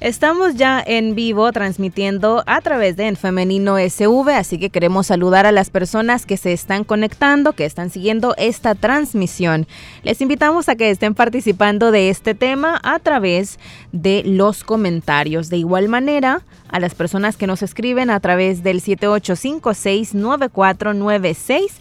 Estamos 0.00 0.54
ya 0.54 0.82
en 0.84 1.14
vivo 1.14 1.52
transmitiendo 1.52 2.42
a 2.46 2.62
través 2.62 2.96
de 2.96 3.06
En 3.06 3.16
Femenino 3.16 3.76
SV, 3.76 4.30
así 4.30 4.58
que 4.58 4.70
queremos 4.70 5.08
saludar 5.08 5.44
a 5.44 5.52
las 5.52 5.68
personas 5.68 6.24
que 6.24 6.38
se 6.38 6.54
están 6.54 6.84
conectando, 6.84 7.52
que 7.52 7.66
están 7.66 7.90
siguiendo 7.90 8.34
esta 8.38 8.74
transmisión. 8.74 9.66
Les 10.02 10.22
invitamos 10.22 10.70
a 10.70 10.76
que 10.76 10.88
estén 10.88 11.14
participando 11.14 11.90
de 11.90 12.08
este 12.08 12.34
tema 12.34 12.80
a 12.82 12.98
través 12.98 13.58
de 13.92 14.22
los 14.24 14.64
comentarios. 14.64 15.50
De 15.50 15.58
igual 15.58 15.90
manera, 15.90 16.40
a 16.70 16.80
las 16.80 16.94
personas 16.94 17.36
que 17.36 17.46
nos 17.46 17.62
escriben 17.62 18.08
a 18.08 18.20
través 18.20 18.62
del 18.62 18.80
78569496 18.80 21.72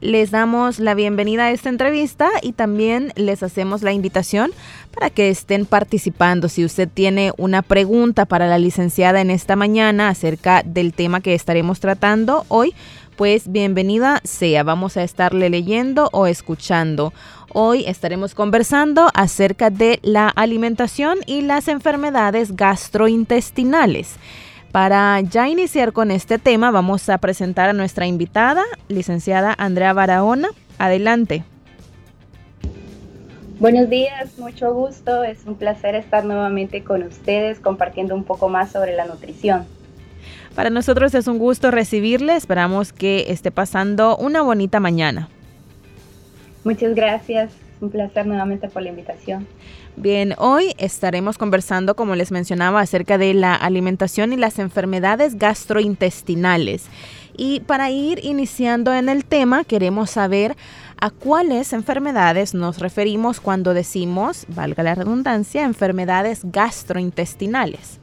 les 0.00 0.30
damos 0.30 0.78
la 0.78 0.94
bienvenida 0.94 1.44
a 1.44 1.50
esta 1.50 1.68
entrevista 1.68 2.28
y 2.42 2.52
también 2.52 3.12
les 3.16 3.42
hacemos 3.42 3.82
la 3.82 3.92
invitación 3.92 4.52
para 4.94 5.10
que 5.10 5.28
estén 5.28 5.66
participando. 5.66 6.48
Si 6.48 6.64
usted 6.64 6.88
tiene 6.92 7.32
una 7.36 7.62
pregunta 7.62 8.24
para 8.24 8.46
la 8.46 8.58
licenciada 8.58 9.20
en 9.20 9.30
esta 9.30 9.56
mañana 9.56 10.08
acerca 10.08 10.62
del 10.64 10.92
tema 10.92 11.20
que 11.20 11.34
estaremos 11.34 11.80
tratando 11.80 12.44
hoy, 12.48 12.74
pues 13.16 13.50
bienvenida 13.50 14.20
sea. 14.22 14.62
Vamos 14.62 14.96
a 14.96 15.02
estarle 15.02 15.50
leyendo 15.50 16.08
o 16.12 16.28
escuchando. 16.28 17.12
Hoy 17.52 17.84
estaremos 17.86 18.34
conversando 18.34 19.08
acerca 19.14 19.70
de 19.70 19.98
la 20.02 20.28
alimentación 20.28 21.18
y 21.26 21.40
las 21.40 21.66
enfermedades 21.66 22.54
gastrointestinales. 22.54 24.16
Para 24.72 25.20
ya 25.22 25.48
iniciar 25.48 25.92
con 25.92 26.10
este 26.10 26.38
tema, 26.38 26.70
vamos 26.70 27.08
a 27.08 27.18
presentar 27.18 27.70
a 27.70 27.72
nuestra 27.72 28.06
invitada, 28.06 28.64
licenciada 28.88 29.54
Andrea 29.56 29.92
Barahona. 29.92 30.48
Adelante. 30.78 31.42
Buenos 33.58 33.88
días, 33.88 34.38
mucho 34.38 34.72
gusto. 34.72 35.24
Es 35.24 35.44
un 35.46 35.56
placer 35.56 35.94
estar 35.94 36.24
nuevamente 36.24 36.84
con 36.84 37.02
ustedes 37.02 37.58
compartiendo 37.58 38.14
un 38.14 38.24
poco 38.24 38.48
más 38.48 38.70
sobre 38.70 38.94
la 38.94 39.06
nutrición. 39.06 39.66
Para 40.54 40.70
nosotros 40.70 41.14
es 41.14 41.26
un 41.26 41.38
gusto 41.38 41.70
recibirle. 41.70 42.36
Esperamos 42.36 42.92
que 42.92 43.26
esté 43.28 43.50
pasando 43.50 44.16
una 44.16 44.42
bonita 44.42 44.80
mañana. 44.80 45.28
Muchas 46.62 46.94
gracias. 46.94 47.52
Un 47.80 47.90
placer 47.90 48.26
nuevamente 48.26 48.68
por 48.68 48.82
la 48.82 48.88
invitación. 48.88 49.46
Bien, 49.96 50.34
hoy 50.38 50.74
estaremos 50.78 51.38
conversando, 51.38 51.94
como 51.94 52.14
les 52.14 52.32
mencionaba, 52.32 52.80
acerca 52.80 53.18
de 53.18 53.34
la 53.34 53.54
alimentación 53.54 54.32
y 54.32 54.36
las 54.36 54.58
enfermedades 54.58 55.38
gastrointestinales. 55.38 56.86
Y 57.36 57.60
para 57.60 57.90
ir 57.90 58.24
iniciando 58.24 58.92
en 58.92 59.08
el 59.08 59.24
tema, 59.24 59.62
queremos 59.62 60.10
saber 60.10 60.56
a 61.00 61.10
cuáles 61.10 61.72
enfermedades 61.72 62.52
nos 62.52 62.80
referimos 62.80 63.40
cuando 63.40 63.74
decimos, 63.74 64.44
valga 64.48 64.82
la 64.82 64.96
redundancia, 64.96 65.64
enfermedades 65.64 66.40
gastrointestinales. 66.44 68.00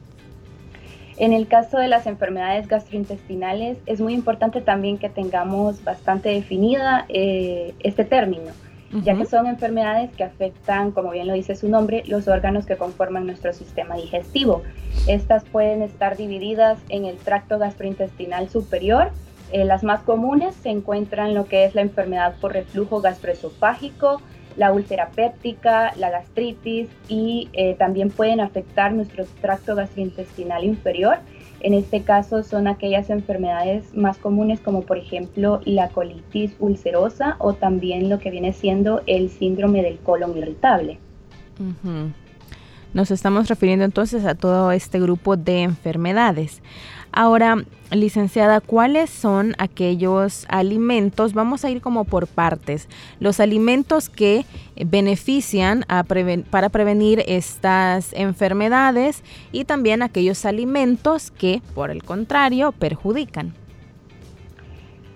En 1.18 1.32
el 1.32 1.48
caso 1.48 1.78
de 1.78 1.88
las 1.88 2.06
enfermedades 2.06 2.68
gastrointestinales, 2.68 3.78
es 3.84 4.00
muy 4.00 4.14
importante 4.14 4.60
también 4.62 4.96
que 4.98 5.08
tengamos 5.08 5.82
bastante 5.84 6.30
definida 6.30 7.04
eh, 7.08 7.74
este 7.80 8.04
término 8.04 8.52
ya 8.92 9.16
que 9.16 9.26
son 9.26 9.46
enfermedades 9.46 10.10
que 10.12 10.24
afectan, 10.24 10.92
como 10.92 11.10
bien 11.10 11.26
lo 11.26 11.34
dice 11.34 11.56
su 11.56 11.68
nombre, 11.68 12.02
los 12.06 12.28
órganos 12.28 12.66
que 12.66 12.76
conforman 12.76 13.26
nuestro 13.26 13.52
sistema 13.52 13.96
digestivo. 13.96 14.62
Estas 15.06 15.44
pueden 15.44 15.82
estar 15.82 16.16
divididas 16.16 16.78
en 16.88 17.04
el 17.04 17.16
tracto 17.16 17.58
gastrointestinal 17.58 18.48
superior. 18.48 19.10
Eh, 19.52 19.64
las 19.64 19.84
más 19.84 20.00
comunes 20.02 20.54
se 20.54 20.70
encuentran 20.70 21.34
lo 21.34 21.46
que 21.46 21.64
es 21.64 21.74
la 21.74 21.82
enfermedad 21.82 22.34
por 22.40 22.52
reflujo 22.52 23.00
gastroesofágico, 23.00 24.20
la 24.56 24.72
úlcera 24.72 25.10
péptica, 25.10 25.92
la 25.96 26.10
gastritis 26.10 26.88
y 27.08 27.48
eh, 27.52 27.74
también 27.74 28.10
pueden 28.10 28.40
afectar 28.40 28.92
nuestro 28.92 29.24
tracto 29.40 29.74
gastrointestinal 29.74 30.64
inferior 30.64 31.18
en 31.60 31.74
este 31.74 32.02
caso 32.02 32.42
son 32.42 32.66
aquellas 32.66 33.10
enfermedades 33.10 33.94
más 33.94 34.18
comunes 34.18 34.60
como 34.60 34.82
por 34.82 34.98
ejemplo 34.98 35.60
la 35.64 35.88
colitis 35.88 36.54
ulcerosa 36.58 37.36
o 37.38 37.54
también 37.54 38.08
lo 38.08 38.18
que 38.18 38.30
viene 38.30 38.52
siendo 38.52 39.02
el 39.06 39.30
síndrome 39.30 39.82
del 39.82 39.98
colon 39.98 40.36
irritable. 40.36 40.98
Nos 42.92 43.10
estamos 43.10 43.48
refiriendo 43.48 43.84
entonces 43.84 44.24
a 44.24 44.34
todo 44.34 44.72
este 44.72 45.00
grupo 45.00 45.36
de 45.36 45.62
enfermedades. 45.62 46.62
Ahora, 47.18 47.64
licenciada, 47.90 48.60
¿cuáles 48.60 49.08
son 49.08 49.54
aquellos 49.56 50.44
alimentos? 50.50 51.32
Vamos 51.32 51.64
a 51.64 51.70
ir 51.70 51.80
como 51.80 52.04
por 52.04 52.26
partes. 52.26 52.90
Los 53.20 53.40
alimentos 53.40 54.10
que 54.10 54.44
benefician 54.84 55.86
para 56.50 56.68
prevenir 56.68 57.24
estas 57.26 58.12
enfermedades 58.12 59.24
y 59.50 59.64
también 59.64 60.02
aquellos 60.02 60.44
alimentos 60.44 61.30
que, 61.30 61.62
por 61.74 61.90
el 61.90 62.02
contrario, 62.02 62.72
perjudican. 62.72 63.54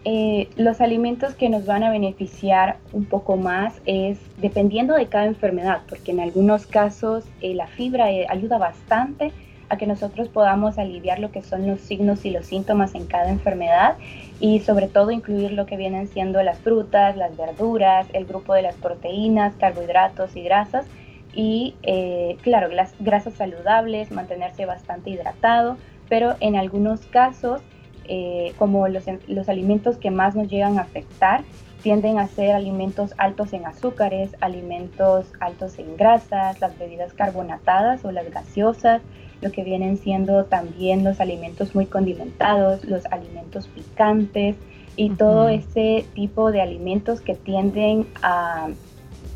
Eh, 0.06 0.48
los 0.56 0.80
alimentos 0.80 1.34
que 1.34 1.50
nos 1.50 1.66
van 1.66 1.82
a 1.82 1.90
beneficiar 1.90 2.78
un 2.94 3.04
poco 3.04 3.36
más 3.36 3.74
es 3.84 4.18
dependiendo 4.38 4.94
de 4.94 5.04
cada 5.04 5.26
enfermedad, 5.26 5.82
porque 5.86 6.12
en 6.12 6.20
algunos 6.20 6.66
casos 6.66 7.24
eh, 7.42 7.54
la 7.54 7.66
fibra 7.66 8.10
eh, 8.10 8.26
ayuda 8.30 8.56
bastante 8.56 9.32
a 9.70 9.78
que 9.78 9.86
nosotros 9.86 10.28
podamos 10.28 10.78
aliviar 10.78 11.20
lo 11.20 11.30
que 11.30 11.42
son 11.42 11.66
los 11.66 11.80
signos 11.80 12.24
y 12.24 12.30
los 12.30 12.44
síntomas 12.44 12.94
en 12.94 13.06
cada 13.06 13.30
enfermedad 13.30 13.96
y 14.40 14.60
sobre 14.60 14.88
todo 14.88 15.12
incluir 15.12 15.52
lo 15.52 15.64
que 15.64 15.76
vienen 15.76 16.08
siendo 16.08 16.42
las 16.42 16.58
frutas, 16.58 17.16
las 17.16 17.36
verduras, 17.36 18.06
el 18.12 18.26
grupo 18.26 18.52
de 18.52 18.62
las 18.62 18.74
proteínas, 18.74 19.54
carbohidratos 19.54 20.36
y 20.36 20.42
grasas 20.42 20.86
y 21.32 21.76
eh, 21.84 22.36
claro, 22.42 22.68
las 22.68 22.92
grasas 22.98 23.34
saludables, 23.34 24.10
mantenerse 24.10 24.66
bastante 24.66 25.10
hidratado, 25.10 25.76
pero 26.08 26.34
en 26.40 26.56
algunos 26.56 27.06
casos, 27.06 27.62
eh, 28.06 28.52
como 28.58 28.88
los, 28.88 29.04
los 29.28 29.48
alimentos 29.48 29.96
que 29.98 30.10
más 30.10 30.34
nos 30.34 30.48
llegan 30.48 30.78
a 30.78 30.82
afectar, 30.82 31.44
tienden 31.82 32.18
a 32.18 32.26
ser 32.26 32.52
alimentos 32.52 33.14
altos 33.16 33.52
en 33.52 33.64
azúcares, 33.66 34.36
alimentos 34.40 35.32
altos 35.40 35.78
en 35.78 35.96
grasas, 35.96 36.60
las 36.60 36.76
bebidas 36.78 37.14
carbonatadas 37.14 38.04
o 38.04 38.10
las 38.10 38.28
gaseosas, 38.30 39.00
lo 39.40 39.50
que 39.52 39.64
vienen 39.64 39.96
siendo 39.96 40.44
también 40.44 41.04
los 41.04 41.20
alimentos 41.20 41.74
muy 41.74 41.86
condimentados, 41.86 42.84
los 42.84 43.06
alimentos 43.06 43.68
picantes 43.68 44.56
y 44.96 45.10
todo 45.10 45.48
ese 45.48 46.04
tipo 46.14 46.52
de 46.52 46.60
alimentos 46.60 47.20
que 47.20 47.34
tienden 47.34 48.06
a, 48.22 48.68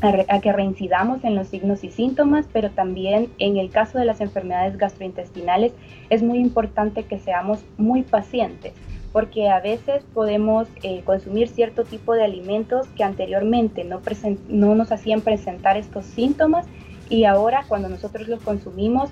a, 0.01 0.41
que 0.41 0.51
reincidamos 0.51 1.23
en 1.23 1.35
los 1.35 1.47
signos 1.47 1.83
y 1.83 1.89
síntomas, 1.89 2.45
pero 2.51 2.69
también 2.69 3.29
en 3.39 3.57
el 3.57 3.69
caso 3.69 3.97
de 3.97 4.05
las 4.05 4.21
enfermedades 4.21 4.77
gastrointestinales 4.77 5.73
es 6.09 6.21
muy 6.21 6.39
importante 6.39 7.03
que 7.03 7.19
seamos 7.19 7.63
muy 7.77 8.03
pacientes 8.03 8.73
porque 9.15 9.47
a 9.47 9.61
veces 9.61 10.03
podemos 10.13 10.67
eh, 10.83 11.01
consumir 11.05 11.47
cierto 11.47 11.85
tipo 11.85 12.15
de 12.15 12.25
alimentos 12.25 12.85
que 12.97 13.03
anteriormente 13.05 13.85
no, 13.85 14.01
no 14.49 14.75
nos 14.75 14.91
hacían 14.91 15.21
presentar 15.21 15.77
estos 15.77 16.03
síntomas 16.03 16.65
y 17.09 17.23
ahora 17.23 17.63
cuando 17.65 17.87
nosotros 17.87 18.27
los 18.27 18.41
consumimos 18.41 19.09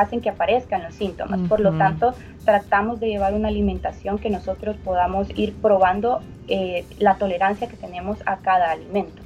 hacen 0.00 0.20
que 0.20 0.30
aparezcan 0.30 0.82
los 0.82 0.94
síntomas. 0.94 1.40
Por 1.48 1.60
lo 1.60 1.76
tanto, 1.76 2.14
tratamos 2.44 3.00
de 3.00 3.08
llevar 3.08 3.34
una 3.34 3.48
alimentación 3.48 4.18
que 4.18 4.30
nosotros 4.30 4.76
podamos 4.84 5.28
ir 5.36 5.54
probando 5.54 6.20
eh, 6.48 6.84
la 6.98 7.16
tolerancia 7.16 7.68
que 7.68 7.76
tenemos 7.76 8.18
a 8.26 8.36
cada 8.36 8.70
alimento. 8.70 9.22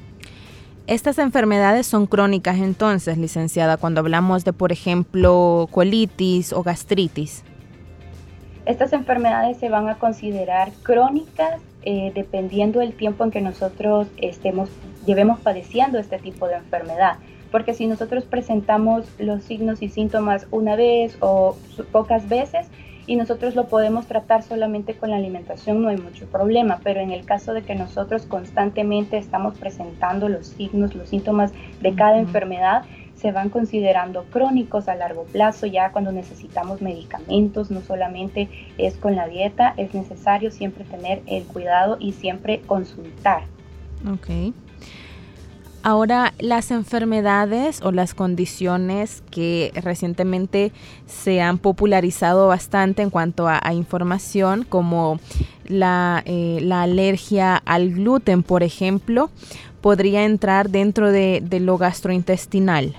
Estas 0.86 1.18
enfermedades 1.18 1.86
son 1.86 2.06
crónicas 2.06 2.58
entonces, 2.58 3.16
licenciada, 3.16 3.76
cuando 3.76 4.00
hablamos 4.00 4.44
de, 4.44 4.52
por 4.52 4.72
ejemplo, 4.72 5.68
colitis 5.70 6.52
o 6.52 6.62
gastritis. 6.62 7.44
Estas 8.66 8.92
enfermedades 8.92 9.58
se 9.58 9.68
van 9.68 9.88
a 9.88 9.96
considerar 9.96 10.72
crónicas 10.82 11.60
eh, 11.82 12.12
dependiendo 12.14 12.80
del 12.80 12.92
tiempo 12.92 13.24
en 13.24 13.30
que 13.30 13.40
nosotros 13.40 14.08
estemos, 14.18 14.68
llevemos 15.06 15.40
padeciendo 15.40 15.98
este 15.98 16.18
tipo 16.18 16.46
de 16.46 16.56
enfermedad 16.56 17.16
porque 17.50 17.74
si 17.74 17.86
nosotros 17.86 18.24
presentamos 18.24 19.06
los 19.18 19.42
signos 19.44 19.82
y 19.82 19.88
síntomas 19.88 20.46
una 20.50 20.76
vez 20.76 21.16
o 21.20 21.56
pocas 21.92 22.28
veces 22.28 22.68
y 23.06 23.16
nosotros 23.16 23.56
lo 23.56 23.66
podemos 23.66 24.06
tratar 24.06 24.42
solamente 24.42 24.94
con 24.94 25.10
la 25.10 25.16
alimentación, 25.16 25.82
no 25.82 25.88
hay 25.88 25.96
mucho 25.96 26.26
problema, 26.26 26.78
pero 26.84 27.00
en 27.00 27.10
el 27.10 27.24
caso 27.24 27.52
de 27.52 27.62
que 27.62 27.74
nosotros 27.74 28.26
constantemente 28.26 29.18
estamos 29.18 29.58
presentando 29.58 30.28
los 30.28 30.46
signos, 30.46 30.94
los 30.94 31.08
síntomas 31.08 31.52
de 31.80 31.94
cada 31.94 32.18
enfermedad, 32.18 32.84
se 33.16 33.32
van 33.32 33.50
considerando 33.50 34.24
crónicos 34.24 34.88
a 34.88 34.94
largo 34.94 35.24
plazo, 35.24 35.66
ya 35.66 35.92
cuando 35.92 36.10
necesitamos 36.10 36.80
medicamentos, 36.80 37.70
no 37.70 37.82
solamente 37.82 38.48
es 38.78 38.96
con 38.96 39.14
la 39.14 39.28
dieta, 39.28 39.74
es 39.76 39.92
necesario 39.92 40.50
siempre 40.50 40.84
tener 40.84 41.20
el 41.26 41.44
cuidado 41.44 41.98
y 42.00 42.12
siempre 42.12 42.60
consultar. 42.60 43.42
Ok. 44.10 44.54
Ahora, 45.82 46.34
las 46.38 46.70
enfermedades 46.70 47.80
o 47.82 47.90
las 47.90 48.12
condiciones 48.12 49.22
que 49.30 49.72
recientemente 49.82 50.72
se 51.06 51.40
han 51.40 51.56
popularizado 51.56 52.48
bastante 52.48 53.00
en 53.00 53.08
cuanto 53.08 53.48
a, 53.48 53.72
información, 53.72 54.66
como 54.68 55.18
la, 55.66 56.22
eh, 56.26 56.58
la, 56.60 56.82
alergia 56.82 57.56
al 57.56 57.92
gluten, 57.92 58.42
por 58.42 58.62
ejemplo, 58.62 59.30
podría 59.80 60.24
entrar 60.24 60.68
dentro 60.68 61.10
de, 61.10 61.40
de 61.42 61.60
lo 61.60 61.78
gastrointestinal. 61.78 62.94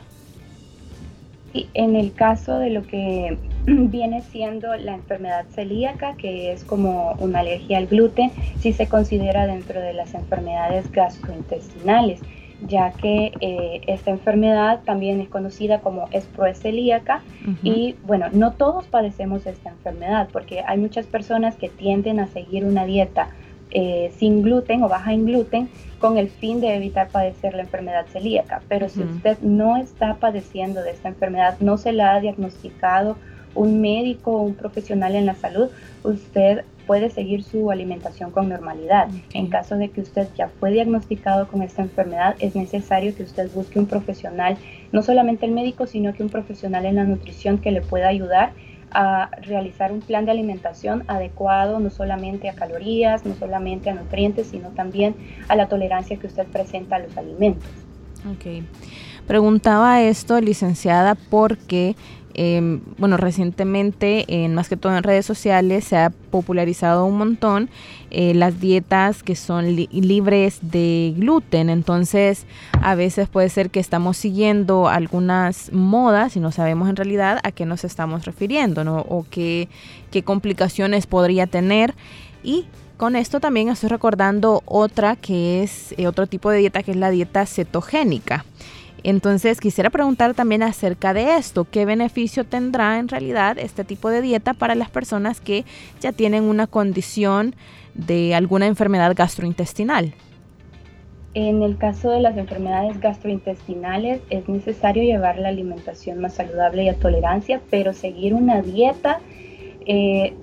En 1.75 1.95
el 1.95 2.13
caso 2.13 2.57
de 2.57 2.71
lo 2.71 2.87
que 2.87 3.37
viene 3.65 4.23
siendo 4.23 4.75
la 4.77 4.95
enfermedad 4.95 5.45
celíaca, 5.53 6.15
que 6.15 6.51
es 6.51 6.63
como 6.63 7.11
una 7.19 7.41
alergia 7.41 7.77
al 7.77 7.85
gluten, 7.85 8.31
sí 8.59 8.73
se 8.73 8.87
considera 8.87 9.45
dentro 9.45 9.79
de 9.79 9.93
las 9.93 10.15
enfermedades 10.15 10.91
gastrointestinales 10.91 12.21
ya 12.67 12.91
que 12.91 13.31
eh, 13.41 13.81
esta 13.87 14.11
enfermedad 14.11 14.81
también 14.85 15.19
es 15.19 15.29
conocida 15.29 15.79
como 15.79 16.07
esproecelíaca 16.11 17.21
y 17.63 17.95
bueno, 18.03 18.27
no 18.31 18.53
todos 18.53 18.85
padecemos 18.85 19.45
esta 19.45 19.69
enfermedad 19.69 20.29
porque 20.31 20.63
hay 20.65 20.77
muchas 20.77 21.07
personas 21.07 21.55
que 21.55 21.69
tienden 21.69 22.19
a 22.19 22.27
seguir 22.27 22.65
una 22.65 22.85
dieta 22.85 23.29
eh, 23.73 24.11
sin 24.17 24.41
gluten 24.41 24.83
o 24.83 24.89
baja 24.89 25.13
en 25.13 25.25
gluten 25.25 25.69
con 25.99 26.17
el 26.17 26.29
fin 26.29 26.59
de 26.59 26.75
evitar 26.75 27.07
padecer 27.07 27.53
la 27.53 27.61
enfermedad 27.61 28.05
celíaca. 28.11 28.61
Pero 28.67 28.89
si 28.89 29.01
usted 29.01 29.39
no 29.39 29.77
está 29.77 30.15
padeciendo 30.15 30.83
de 30.83 30.91
esta 30.91 31.07
enfermedad, 31.07 31.57
no 31.61 31.77
se 31.77 31.93
la 31.93 32.15
ha 32.15 32.19
diagnosticado 32.19 33.15
un 33.55 33.79
médico 33.79 34.31
o 34.31 34.41
un 34.41 34.55
profesional 34.55 35.15
en 35.15 35.25
la 35.25 35.35
salud, 35.35 35.69
usted 36.03 36.65
puede 36.85 37.09
seguir 37.09 37.43
su 37.43 37.71
alimentación 37.71 38.31
con 38.31 38.49
normalidad. 38.49 39.07
En 39.33 39.47
caso 39.47 39.75
de 39.75 39.89
que 39.89 40.01
usted 40.01 40.27
ya 40.37 40.49
fue 40.59 40.71
diagnosticado 40.71 41.47
con 41.47 41.61
esta 41.61 41.81
enfermedad, 41.81 42.35
es 42.39 42.55
necesario 42.55 43.15
que 43.15 43.23
usted 43.23 43.51
busque 43.53 43.79
un 43.79 43.85
profesional, 43.85 44.57
no 44.91 45.01
solamente 45.01 45.45
el 45.45 45.51
médico, 45.51 45.87
sino 45.87 46.13
que 46.13 46.23
un 46.23 46.29
profesional 46.29 46.85
en 46.85 46.95
la 46.95 47.03
nutrición 47.03 47.57
que 47.57 47.71
le 47.71 47.81
pueda 47.81 48.07
ayudar 48.07 48.53
a 48.91 49.29
realizar 49.41 49.91
un 49.91 50.01
plan 50.01 50.25
de 50.25 50.31
alimentación 50.31 51.03
adecuado 51.07 51.79
no 51.79 51.89
solamente 51.89 52.49
a 52.49 52.53
calorías, 52.53 53.25
no 53.25 53.35
solamente 53.35 53.89
a 53.89 53.93
nutrientes, 53.93 54.47
sino 54.47 54.69
también 54.69 55.15
a 55.47 55.55
la 55.55 55.67
tolerancia 55.67 56.17
que 56.17 56.27
usted 56.27 56.45
presenta 56.47 56.97
a 56.97 56.99
los 56.99 57.15
alimentos. 57.17 57.69
Ok. 58.29 58.63
Preguntaba 59.27 60.01
esto, 60.01 60.41
licenciada, 60.41 61.15
porque 61.15 61.95
Em, 62.33 62.81
bueno, 62.97 63.17
recientemente, 63.17 64.25
en, 64.27 64.55
más 64.55 64.69
que 64.69 64.77
todo 64.77 64.95
en 64.95 65.03
redes 65.03 65.25
sociales, 65.25 65.85
se 65.85 65.97
ha 65.97 66.09
popularizado 66.09 67.05
un 67.05 67.17
montón 67.17 67.69
eh, 68.09 68.33
las 68.33 68.59
dietas 68.59 69.23
que 69.23 69.35
son 69.35 69.75
libres 69.75 70.59
de 70.61 71.13
gluten. 71.17 71.69
Entonces, 71.69 72.45
a 72.81 72.95
veces 72.95 73.27
puede 73.27 73.49
ser 73.49 73.69
que 73.69 73.79
estamos 73.79 74.17
siguiendo 74.17 74.89
algunas 74.89 75.71
modas 75.71 76.35
y 76.35 76.39
no 76.39 76.51
sabemos 76.51 76.89
en 76.89 76.95
realidad 76.95 77.39
a 77.43 77.51
qué 77.51 77.65
nos 77.65 77.83
estamos 77.83 78.25
refiriendo, 78.25 78.83
¿no? 78.83 78.99
O 78.99 79.25
qué, 79.29 79.69
complicaciones 80.23 81.07
podría 81.07 81.47
tener. 81.47 81.93
Y 82.43 82.65
con 82.97 83.15
esto 83.15 83.39
también 83.39 83.69
estoy 83.69 83.89
recordando 83.89 84.61
otra 84.65 85.15
que 85.15 85.63
es 85.63 85.93
eh, 85.97 86.07
otro 86.07 86.27
tipo 86.27 86.49
de 86.49 86.59
dieta 86.59 86.83
que 86.83 86.91
es 86.91 86.97
la 86.97 87.09
dieta 87.09 87.45
cetogénica. 87.45 88.45
Entonces 89.03 89.59
quisiera 89.59 89.89
preguntar 89.89 90.35
también 90.35 90.61
acerca 90.61 91.13
de 91.13 91.35
esto, 91.37 91.65
¿qué 91.69 91.85
beneficio 91.85 92.43
tendrá 92.43 92.99
en 92.99 93.07
realidad 93.07 93.57
este 93.57 93.83
tipo 93.83 94.09
de 94.09 94.21
dieta 94.21 94.53
para 94.53 94.75
las 94.75 94.89
personas 94.89 95.41
que 95.41 95.65
ya 95.99 96.11
tienen 96.11 96.43
una 96.43 96.67
condición 96.67 97.55
de 97.95 98.35
alguna 98.35 98.67
enfermedad 98.67 99.13
gastrointestinal? 99.15 100.13
En 101.33 101.63
el 101.63 101.77
caso 101.77 102.11
de 102.11 102.19
las 102.19 102.37
enfermedades 102.37 102.99
gastrointestinales 102.99 104.21
es 104.29 104.47
necesario 104.47 105.01
llevar 105.01 105.39
la 105.39 105.49
alimentación 105.49 106.19
más 106.19 106.35
saludable 106.35 106.83
y 106.83 106.89
a 106.89 106.95
tolerancia, 106.95 107.61
pero 107.69 107.93
seguir 107.93 108.33
una 108.33 108.61
dieta 108.61 109.19
eh, 109.87 110.33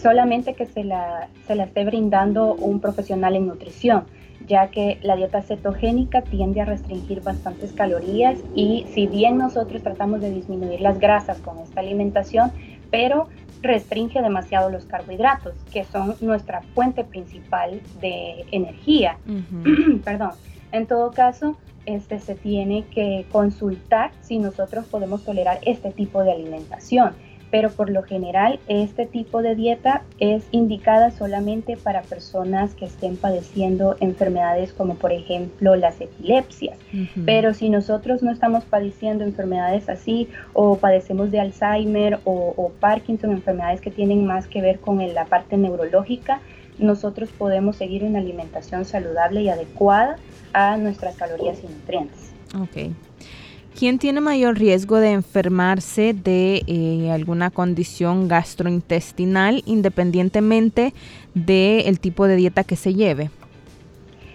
solamente 0.00 0.54
que 0.54 0.66
se 0.66 0.82
la, 0.82 1.28
se 1.46 1.54
la 1.54 1.64
esté 1.64 1.84
brindando 1.84 2.54
un 2.54 2.80
profesional 2.80 3.36
en 3.36 3.46
nutrición 3.46 4.06
ya 4.48 4.68
que 4.68 4.98
la 5.02 5.14
dieta 5.16 5.42
cetogénica 5.42 6.22
tiende 6.22 6.60
a 6.60 6.64
restringir 6.64 7.22
bastantes 7.22 7.72
calorías 7.72 8.38
y 8.54 8.86
si 8.92 9.06
bien 9.06 9.38
nosotros 9.38 9.82
tratamos 9.82 10.20
de 10.20 10.30
disminuir 10.30 10.80
las 10.80 10.98
grasas 10.98 11.38
con 11.38 11.58
esta 11.58 11.80
alimentación, 11.80 12.50
pero 12.90 13.28
restringe 13.60 14.22
demasiado 14.22 14.70
los 14.70 14.86
carbohidratos, 14.86 15.54
que 15.72 15.84
son 15.84 16.16
nuestra 16.20 16.62
fuente 16.74 17.04
principal 17.04 17.80
de 18.00 18.46
energía. 18.50 19.18
Perdón. 20.04 20.30
En 20.70 20.86
todo 20.86 21.10
caso, 21.12 21.56
este 21.86 22.18
se 22.18 22.34
tiene 22.34 22.84
que 22.84 23.24
consultar 23.32 24.10
si 24.20 24.38
nosotros 24.38 24.86
podemos 24.86 25.24
tolerar 25.24 25.58
este 25.62 25.90
tipo 25.90 26.22
de 26.22 26.32
alimentación 26.32 27.14
pero 27.50 27.70
por 27.70 27.90
lo 27.90 28.02
general 28.02 28.60
este 28.68 29.06
tipo 29.06 29.42
de 29.42 29.54
dieta 29.54 30.02
es 30.18 30.44
indicada 30.50 31.10
solamente 31.10 31.76
para 31.76 32.02
personas 32.02 32.74
que 32.74 32.84
estén 32.84 33.16
padeciendo 33.16 33.96
enfermedades 34.00 34.72
como 34.72 34.94
por 34.94 35.12
ejemplo 35.12 35.76
las 35.76 36.00
epilepsias. 36.00 36.78
Pero 37.24 37.54
si 37.54 37.70
nosotros 37.70 38.22
no 38.22 38.30
estamos 38.30 38.64
padeciendo 38.64 39.24
enfermedades 39.24 39.88
así 39.88 40.28
o 40.52 40.76
padecemos 40.76 41.30
de 41.30 41.40
Alzheimer 41.40 42.20
o, 42.24 42.72
Parkinson, 42.80 43.32
enfermedades 43.32 43.80
que 43.80 43.90
tienen 43.90 44.26
más 44.26 44.46
que 44.46 44.60
ver 44.60 44.80
con 44.80 44.98
la 45.14 45.24
parte 45.26 45.56
neurológica, 45.56 46.40
nosotros 46.78 47.30
podemos 47.30 47.76
seguir 47.76 48.04
una 48.04 48.18
alimentación 48.18 48.84
saludable 48.84 49.42
y 49.42 49.48
adecuada 49.48 50.16
a 50.52 50.76
nuestras 50.76 51.16
calorías 51.16 51.58
y 51.62 51.72
nutrientes. 51.72 52.32
Okay. 52.62 52.94
¿Quién 53.78 54.00
tiene 54.00 54.20
mayor 54.20 54.58
riesgo 54.58 54.96
de 54.96 55.12
enfermarse 55.12 56.12
de 56.12 56.64
eh, 56.66 57.12
alguna 57.12 57.50
condición 57.50 58.26
gastrointestinal 58.26 59.62
independientemente 59.66 60.92
del 61.32 62.00
tipo 62.00 62.26
de 62.26 62.34
dieta 62.34 62.64
que 62.64 62.74
se 62.74 62.94
lleve? 62.94 63.30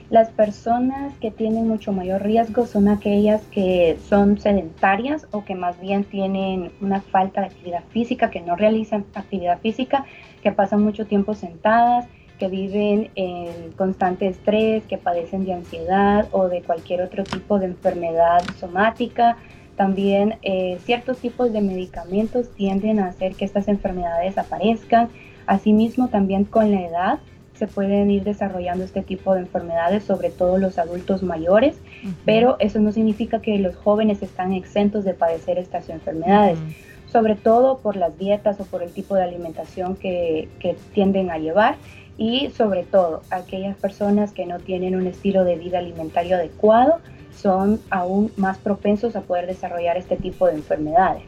Las 0.09 0.29
personas 0.29 1.13
que 1.19 1.29
tienen 1.29 1.67
mucho 1.67 1.91
mayor 1.91 2.23
riesgo 2.23 2.65
son 2.67 2.87
aquellas 2.87 3.41
que 3.47 3.97
son 4.07 4.39
sedentarias 4.39 5.27
o 5.31 5.43
que 5.43 5.55
más 5.55 5.77
bien 5.81 6.05
tienen 6.05 6.71
una 6.79 7.01
falta 7.01 7.41
de 7.41 7.47
actividad 7.47 7.83
física, 7.89 8.31
que 8.31 8.39
no 8.39 8.55
realizan 8.55 9.03
actividad 9.13 9.59
física, 9.59 10.05
que 10.41 10.53
pasan 10.53 10.81
mucho 10.81 11.05
tiempo 11.05 11.33
sentadas, 11.33 12.07
que 12.43 12.49
viven 12.49 13.09
en 13.15 13.71
constante 13.77 14.27
estrés, 14.27 14.83
que 14.83 14.97
padecen 14.97 15.45
de 15.45 15.53
ansiedad 15.53 16.27
o 16.33 16.49
de 16.49 16.61
cualquier 16.61 17.01
otro 17.01 17.23
tipo 17.23 17.57
de 17.57 17.67
enfermedad 17.67 18.43
somática. 18.59 19.37
También 19.77 20.35
eh, 20.41 20.77
ciertos 20.83 21.19
tipos 21.19 21.53
de 21.53 21.61
medicamentos 21.61 22.49
tienden 22.49 22.99
a 22.99 23.07
hacer 23.07 23.35
que 23.35 23.45
estas 23.45 23.69
enfermedades 23.69 24.37
aparezcan. 24.37 25.07
Asimismo, 25.45 26.09
también 26.09 26.43
con 26.43 26.69
la 26.69 26.81
edad 26.81 27.19
se 27.53 27.65
pueden 27.65 28.11
ir 28.11 28.25
desarrollando 28.25 28.83
este 28.83 29.03
tipo 29.03 29.33
de 29.35 29.39
enfermedades, 29.39 30.03
sobre 30.03 30.29
todo 30.29 30.57
los 30.57 30.77
adultos 30.77 31.23
mayores, 31.23 31.77
pero 32.25 32.57
eso 32.59 32.79
no 32.79 32.91
significa 32.91 33.41
que 33.41 33.57
los 33.57 33.77
jóvenes 33.77 34.21
están 34.21 34.51
exentos 34.51 35.05
de 35.05 35.13
padecer 35.13 35.57
estas 35.57 35.87
enfermedades. 35.87 36.59
sobre 37.05 37.35
todo 37.35 37.77
por 37.77 37.95
las 37.95 38.17
dietas 38.17 38.59
o 38.59 38.65
por 38.65 38.81
el 38.81 38.91
tipo 38.91 39.13
de 39.13 39.21
alimentación 39.21 39.95
que, 39.95 40.49
que 40.57 40.75
tienden 40.95 41.29
a 41.29 41.37
llevar 41.37 41.75
y 42.17 42.51
sobre 42.51 42.83
todo 42.83 43.21
aquellas 43.29 43.75
personas 43.77 44.31
que 44.31 44.45
no 44.45 44.59
tienen 44.59 44.95
un 44.95 45.07
estilo 45.07 45.43
de 45.43 45.55
vida 45.55 45.79
alimentario 45.79 46.35
adecuado 46.35 46.99
son 47.35 47.79
aún 47.89 48.31
más 48.37 48.57
propensos 48.57 49.15
a 49.15 49.21
poder 49.21 49.47
desarrollar 49.47 49.97
este 49.97 50.15
tipo 50.15 50.47
de 50.47 50.53
enfermedades. 50.53 51.23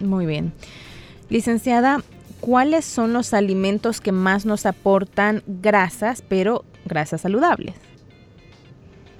Muy 0.00 0.26
bien. 0.26 0.52
Licenciada, 1.28 2.02
¿cuáles 2.40 2.84
son 2.84 3.12
los 3.12 3.34
alimentos 3.34 4.00
que 4.00 4.12
más 4.12 4.46
nos 4.46 4.66
aportan 4.66 5.42
grasas, 5.46 6.22
pero 6.22 6.64
grasas 6.84 7.20
saludables? 7.20 7.74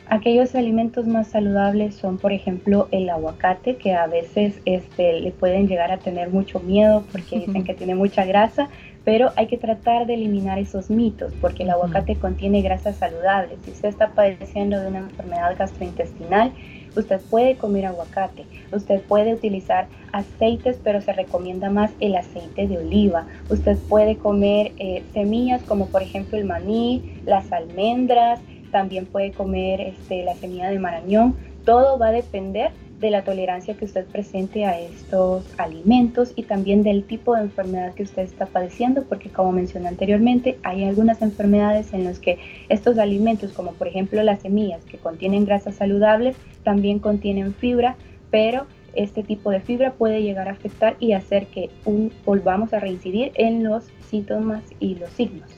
Aquellos 0.06 0.54
alimentos 0.54 1.06
más 1.06 1.28
saludables 1.28 1.94
son, 1.94 2.18
por 2.18 2.32
ejemplo, 2.32 2.88
el 2.90 3.08
aguacate, 3.08 3.76
que 3.76 3.94
a 3.94 4.06
veces 4.06 4.60
este, 4.66 5.20
le 5.20 5.32
pueden 5.32 5.66
llegar 5.66 5.90
a 5.90 5.98
tener 5.98 6.28
mucho 6.28 6.60
miedo 6.60 7.04
porque 7.10 7.40
dicen 7.40 7.64
que 7.64 7.72
tiene 7.72 7.94
mucha 7.94 8.26
grasa, 8.26 8.68
pero 9.04 9.32
hay 9.36 9.46
que 9.46 9.58
tratar 9.58 10.06
de 10.06 10.14
eliminar 10.14 10.58
esos 10.58 10.90
mitos 10.90 11.32
porque 11.40 11.62
el 11.62 11.70
aguacate 11.70 12.16
contiene 12.16 12.62
grasas 12.62 12.96
saludables. 12.96 13.58
Si 13.64 13.70
usted 13.70 13.90
está 13.90 14.14
padeciendo 14.14 14.80
de 14.80 14.88
una 14.88 15.00
enfermedad 15.00 15.54
gastrointestinal, 15.58 16.52
usted 16.96 17.20
puede 17.28 17.56
comer 17.56 17.86
aguacate, 17.86 18.46
usted 18.72 19.02
puede 19.02 19.34
utilizar 19.34 19.88
aceites, 20.12 20.80
pero 20.82 21.02
se 21.02 21.12
recomienda 21.12 21.68
más 21.68 21.90
el 22.00 22.16
aceite 22.16 22.66
de 22.66 22.78
oliva. 22.78 23.26
Usted 23.50 23.76
puede 23.88 24.16
comer 24.16 24.72
eh, 24.78 25.04
semillas 25.12 25.62
como 25.62 25.88
por 25.88 26.02
ejemplo 26.02 26.38
el 26.38 26.46
maní, 26.46 27.20
las 27.26 27.52
almendras, 27.52 28.40
también 28.70 29.06
puede 29.06 29.32
comer 29.32 29.80
este, 29.80 30.24
la 30.24 30.34
semilla 30.34 30.70
de 30.70 30.78
marañón. 30.78 31.36
Todo 31.64 31.98
va 31.98 32.08
a 32.08 32.12
depender 32.12 32.72
de 33.04 33.10
la 33.10 33.22
tolerancia 33.22 33.74
que 33.74 33.84
usted 33.84 34.06
presente 34.06 34.64
a 34.64 34.80
estos 34.80 35.44
alimentos 35.58 36.32
y 36.36 36.44
también 36.44 36.82
del 36.82 37.04
tipo 37.04 37.34
de 37.34 37.42
enfermedad 37.42 37.92
que 37.92 38.02
usted 38.02 38.22
está 38.22 38.46
padeciendo, 38.46 39.04
porque 39.04 39.28
como 39.28 39.52
mencioné 39.52 39.88
anteriormente, 39.88 40.58
hay 40.62 40.84
algunas 40.84 41.20
enfermedades 41.20 41.92
en 41.92 42.04
las 42.04 42.18
que 42.18 42.38
estos 42.70 42.96
alimentos, 42.96 43.52
como 43.52 43.72
por 43.72 43.88
ejemplo 43.88 44.22
las 44.22 44.40
semillas 44.40 44.82
que 44.86 44.96
contienen 44.96 45.44
grasas 45.44 45.74
saludables, 45.74 46.34
también 46.62 46.98
contienen 46.98 47.52
fibra, 47.52 47.96
pero 48.30 48.66
este 48.94 49.22
tipo 49.22 49.50
de 49.50 49.60
fibra 49.60 49.92
puede 49.92 50.22
llegar 50.22 50.48
a 50.48 50.52
afectar 50.52 50.96
y 50.98 51.12
hacer 51.12 51.48
que 51.48 51.68
un, 51.84 52.10
volvamos 52.24 52.72
a 52.72 52.80
reincidir 52.80 53.32
en 53.34 53.64
los 53.64 53.84
síntomas 54.08 54.62
y 54.80 54.94
los 54.94 55.10
signos. 55.10 55.50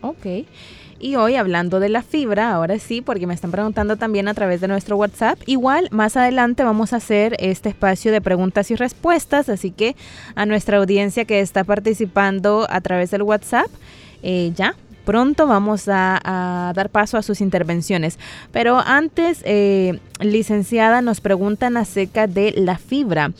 Ok. 0.00 0.46
Y 1.04 1.16
hoy 1.16 1.36
hablando 1.36 1.80
de 1.80 1.90
la 1.90 2.00
fibra, 2.00 2.50
ahora 2.50 2.78
sí, 2.78 3.02
porque 3.02 3.26
me 3.26 3.34
están 3.34 3.50
preguntando 3.50 3.98
también 3.98 4.26
a 4.26 4.32
través 4.32 4.62
de 4.62 4.68
nuestro 4.68 4.96
WhatsApp. 4.96 5.38
Igual, 5.44 5.88
más 5.90 6.16
adelante 6.16 6.64
vamos 6.64 6.94
a 6.94 6.96
hacer 6.96 7.36
este 7.40 7.68
espacio 7.68 8.10
de 8.10 8.22
preguntas 8.22 8.70
y 8.70 8.74
respuestas, 8.74 9.50
así 9.50 9.70
que 9.70 9.96
a 10.34 10.46
nuestra 10.46 10.78
audiencia 10.78 11.26
que 11.26 11.40
está 11.40 11.62
participando 11.62 12.66
a 12.70 12.80
través 12.80 13.10
del 13.10 13.20
WhatsApp, 13.20 13.66
eh, 14.22 14.52
ya 14.56 14.76
pronto 15.04 15.46
vamos 15.46 15.88
a, 15.88 16.72
dar 16.74 16.90
paso 16.90 17.16
a 17.16 17.22
sus 17.22 17.40
intervenciones. 17.40 18.18
Pero 18.52 18.78
antes, 18.78 19.42
eh, 19.44 20.00
licenciada, 20.20 21.02
nos 21.02 21.20
preguntan 21.20 21.76
acerca 21.76 22.26
de 22.26 22.52
la 22.56 22.78
fibra. 22.78 23.32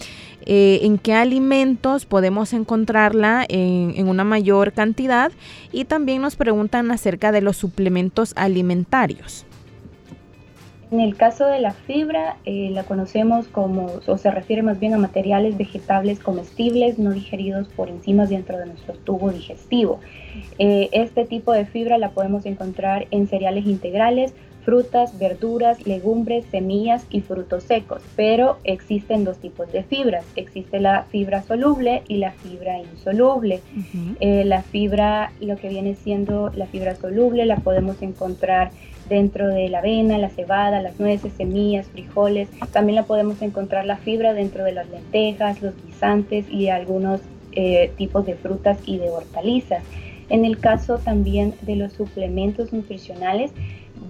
Eh, 0.47 0.80
en 0.83 0.99
qué 0.99 1.14
alimentos 1.14 2.04
podemos 2.04 2.52
encontrarla 2.52 3.47
en, 3.49 4.09
una 4.09 4.25
mayor 4.25 4.73
cantidad 4.73 5.33
y 5.73 5.87
también 5.87 6.21
nos 6.21 6.37
preguntan 6.37 6.90
acerca 6.90 7.33
de 7.33 7.40
los 7.40 7.56
suplementos 7.56 8.35
alimentarios. 8.37 9.47
En 10.91 11.00
el 11.00 11.17
caso 11.17 11.47
de 11.47 11.61
la 11.61 11.73
fibra, 11.73 12.37
eh, 12.45 12.71
la 12.71 12.85
conocemos 12.85 13.49
como, 13.49 13.91
o 14.07 14.19
se 14.19 14.31
refiere 14.31 14.62
más 14.62 14.79
bien 14.79 14.95
a 14.95 14.99
materiales 14.99 15.57
vegetales 15.57 16.21
comestibles 16.21 16.99
no 16.99 17.11
digeridos 17.12 17.69
por 17.69 17.88
enzimas 17.88 18.31
dentro 18.31 18.59
de 18.59 18.67
nuestro 18.67 18.95
tubo 18.95 19.31
digestivo. 19.31 20.00
Eh, 20.59 20.91
este 20.93 21.25
tipo 21.25 21.53
de 21.53 21.64
fibra 21.64 21.99
la 21.99 22.11
podemos 22.11 22.47
encontrar 22.47 23.07
en 23.11 23.26
cereales 23.26 23.67
integrales, 23.67 24.35
frutas, 24.64 25.19
verduras, 25.19 25.87
legumbres, 25.87 26.45
semillas 26.50 27.07
y 27.11 27.21
frutos 27.21 27.64
secos. 27.64 28.03
Pero 28.17 28.59
existen 28.64 29.25
dos 29.25 29.38
tipos 29.38 29.71
de 29.73 29.83
fibras. 29.85 30.25
Existe 30.37 30.81
la 30.81 31.05
fibra 31.05 31.43
soluble 31.43 32.03
y 32.09 32.17
la 32.17 32.33
fibra 32.33 32.81
insoluble. 32.81 33.61
Eh, 34.21 34.45
la 34.45 34.62
fibra, 34.62 35.33
lo 35.41 35.57
que 35.57 35.69
viene 35.69 35.95
siendo 35.95 36.50
la 36.55 36.67
fibra 36.67 36.95
soluble, 36.97 37.45
la 37.45 37.57
podemos 37.57 38.00
encontrar 38.03 38.71
dentro 39.09 39.49
de 39.49 39.69
la 39.69 39.79
avena, 39.79 40.19
la 40.19 40.31
cebada, 40.31 40.81
las 40.81 40.99
nueces, 40.99 41.33
semillas, 41.35 41.87
frijoles. 41.89 42.49
También 42.73 42.97
la 42.97 43.05
podemos 43.05 43.43
encontrar 43.43 43.85
la 43.85 43.97
fibra 43.97 44.33
dentro 44.33 44.65
de 44.65 44.73
las 44.73 44.89
lentejas, 44.89 45.63
los 45.63 45.75
guisantes 45.85 46.49
y 46.51 46.69
algunos 46.69 47.21
eh, 47.53 47.93
tipos 47.97 48.27
de 48.27 48.35
frutas 48.35 48.79
y 48.87 48.99
de 48.99 49.11
hortalizas. 49.11 49.83
En 50.29 50.45
el 50.45 50.59
caso 50.59 50.99
también 50.99 51.55
de 51.63 51.77
los 51.77 51.93
suplementos 51.93 52.73
nutricionales, 52.73 53.53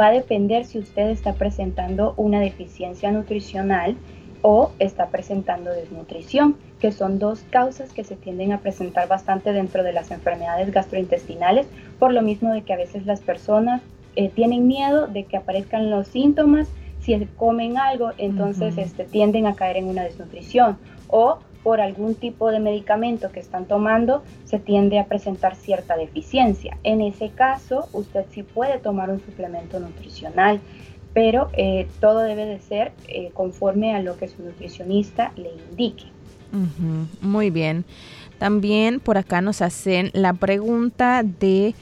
va 0.00 0.08
a 0.08 0.12
depender 0.12 0.64
si 0.64 0.78
usted 0.78 1.08
está 1.10 1.34
presentando 1.34 2.14
una 2.16 2.40
deficiencia 2.40 3.10
nutricional 3.10 3.96
o 4.42 4.72
está 4.78 5.08
presentando 5.08 5.70
desnutrición, 5.70 6.56
que 6.78 6.92
son 6.92 7.18
dos 7.18 7.44
causas 7.50 7.92
que 7.92 8.04
se 8.04 8.14
tienden 8.14 8.52
a 8.52 8.60
presentar 8.60 9.08
bastante 9.08 9.52
dentro 9.52 9.82
de 9.82 9.92
las 9.92 10.10
enfermedades 10.10 10.70
gastrointestinales, 10.70 11.66
por 11.98 12.12
lo 12.12 12.22
mismo 12.22 12.52
de 12.52 12.62
que 12.62 12.74
a 12.74 12.76
veces 12.76 13.06
las 13.06 13.20
personas 13.20 13.80
eh, 14.16 14.30
tienen 14.30 14.66
miedo 14.66 15.06
de 15.06 15.24
que 15.24 15.36
aparezcan 15.36 15.90
los 15.90 16.08
síntomas 16.08 16.68
si 17.00 17.14
comen 17.36 17.76
algo, 17.76 18.12
entonces 18.16 18.78
este, 18.78 19.04
tienden 19.04 19.46
a 19.46 19.54
caer 19.54 19.76
en 19.76 19.88
una 19.88 20.04
desnutrición 20.04 20.78
o 21.08 21.38
por 21.62 21.80
algún 21.80 22.14
tipo 22.14 22.50
de 22.50 22.60
medicamento 22.60 23.30
que 23.32 23.40
están 23.40 23.66
tomando, 23.66 24.22
se 24.44 24.58
tiende 24.58 24.98
a 24.98 25.06
presentar 25.06 25.56
cierta 25.56 25.96
deficiencia. 25.96 26.76
En 26.82 27.00
ese 27.00 27.30
caso, 27.30 27.88
usted 27.92 28.26
sí 28.30 28.42
puede 28.42 28.78
tomar 28.78 29.10
un 29.10 29.20
suplemento 29.20 29.80
nutricional, 29.80 30.60
pero 31.14 31.48
eh, 31.54 31.86
todo 32.00 32.20
debe 32.20 32.44
de 32.44 32.58
ser 32.60 32.92
eh, 33.08 33.30
conforme 33.32 33.94
a 33.94 34.02
lo 34.02 34.16
que 34.18 34.28
su 34.28 34.42
nutricionista 34.42 35.32
le 35.36 35.50
indique. 35.70 36.04
Muy 37.20 37.50
bien. 37.50 37.84
También 38.38 39.00
por 39.00 39.18
acá 39.18 39.40
nos 39.40 39.62
hacen 39.62 40.10
la 40.12 40.34
pregunta 40.34 41.22
de, 41.22 41.74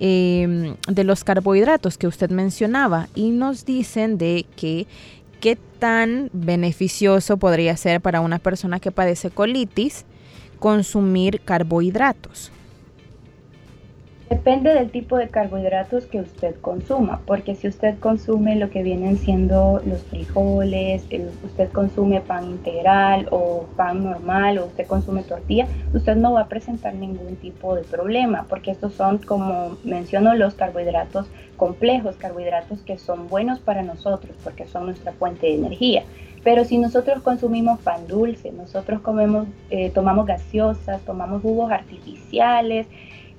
em, 0.00 0.74
de 0.88 1.04
los 1.04 1.22
carbohidratos 1.22 1.96
que 1.98 2.06
usted 2.06 2.30
mencionaba 2.30 3.08
y 3.14 3.30
nos 3.30 3.64
dicen 3.64 4.18
de 4.18 4.46
que 4.56 4.86
qué 5.40 5.56
tan 5.78 6.30
beneficioso 6.32 7.36
podría 7.36 7.76
ser 7.76 8.00
para 8.00 8.20
una 8.20 8.38
persona 8.38 8.80
que 8.80 8.90
padece 8.90 9.30
colitis 9.30 10.04
consumir 10.58 11.40
carbohidratos. 11.40 12.50
Depende 14.30 14.72
del 14.72 14.92
tipo 14.92 15.16
de 15.16 15.28
carbohidratos 15.28 16.06
que 16.06 16.20
usted 16.20 16.54
consuma, 16.60 17.20
porque 17.26 17.56
si 17.56 17.66
usted 17.66 17.98
consume 17.98 18.54
lo 18.54 18.70
que 18.70 18.84
vienen 18.84 19.18
siendo 19.18 19.82
los 19.84 20.04
frijoles, 20.04 21.04
usted 21.42 21.68
consume 21.72 22.20
pan 22.20 22.44
integral 22.44 23.26
o 23.32 23.66
pan 23.74 24.04
normal 24.04 24.58
o 24.58 24.66
usted 24.66 24.86
consume 24.86 25.24
tortilla, 25.24 25.66
usted 25.92 26.14
no 26.14 26.34
va 26.34 26.42
a 26.42 26.48
presentar 26.48 26.94
ningún 26.94 27.34
tipo 27.36 27.74
de 27.74 27.82
problema, 27.82 28.46
porque 28.48 28.70
estos 28.70 28.94
son, 28.94 29.18
como 29.18 29.76
menciono, 29.82 30.32
los 30.36 30.54
carbohidratos 30.54 31.26
complejos, 31.56 32.14
carbohidratos 32.14 32.82
que 32.82 32.98
son 32.98 33.26
buenos 33.26 33.58
para 33.58 33.82
nosotros, 33.82 34.36
porque 34.44 34.64
son 34.68 34.86
nuestra 34.86 35.10
fuente 35.10 35.48
de 35.48 35.56
energía. 35.56 36.04
Pero 36.44 36.64
si 36.64 36.78
nosotros 36.78 37.22
consumimos 37.22 37.80
pan 37.80 38.06
dulce, 38.06 38.52
nosotros 38.52 39.00
comemos, 39.00 39.48
eh, 39.70 39.90
tomamos 39.90 40.24
gaseosas, 40.24 41.02
tomamos 41.02 41.42
jugos 41.42 41.70
artificiales, 41.70 42.86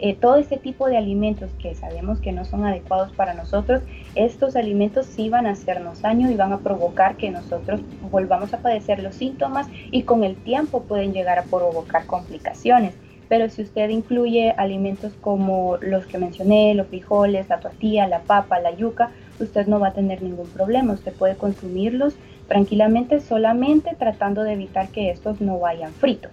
eh, 0.02 0.16
todo 0.16 0.38
ese 0.38 0.58
tipo 0.58 0.88
de 0.88 0.98
alimentos 0.98 1.52
que 1.60 1.76
sabemos 1.76 2.20
que 2.20 2.32
no 2.32 2.44
son 2.44 2.66
adecuados 2.66 3.14
para 3.14 3.36
nosotros, 3.36 3.84
estos 4.16 4.56
alimentos 4.56 5.06
sí 5.06 5.30
van 5.30 5.46
a 5.46 5.52
hacernos 5.52 6.02
daño 6.02 6.32
y 6.32 6.36
van 6.36 6.54
a 6.54 6.60
provocar 6.60 7.18
que 7.18 7.30
nosotros 7.30 7.82
volvamos 8.10 8.52
a 8.54 8.58
padecer 8.58 9.04
los 9.04 9.14
síntomas 9.14 9.68
y 9.92 10.02
con 10.02 10.24
el 10.24 10.36
tiempo 10.36 10.82
pueden 10.84 11.14
llegar 11.14 11.38
a 11.38 11.44
provocar 11.44 12.08
complicaciones. 12.08 12.96
Pero 13.30 13.48
si 13.50 13.62
usted 13.62 13.90
incluye 13.90 14.56
alimentos 14.58 15.14
como 15.22 15.78
los 15.78 16.08
que 16.08 16.18
mencioné, 16.18 16.74
los 16.74 16.88
frijoles, 16.88 17.48
la 17.48 17.60
tortilla, 17.60 18.08
la 18.08 18.24
papa, 18.24 18.60
la 18.60 18.72
yuca, 18.72 19.12
usted 19.40 19.68
no 19.68 19.80
va 19.80 19.90
a 19.90 19.94
tener 19.94 20.24
ningún 20.24 20.50
problema. 20.50 20.94
Usted 20.94 21.14
puede 21.14 21.36
consumirlos 21.36 22.16
tranquilamente 22.48 23.22
solamente 23.22 23.96
tratando 23.98 24.42
de 24.44 24.54
evitar 24.54 24.90
que 24.90 25.12
estos 25.12 25.40
no 25.40 25.60
vayan 25.60 25.94
fritos. 25.94 26.32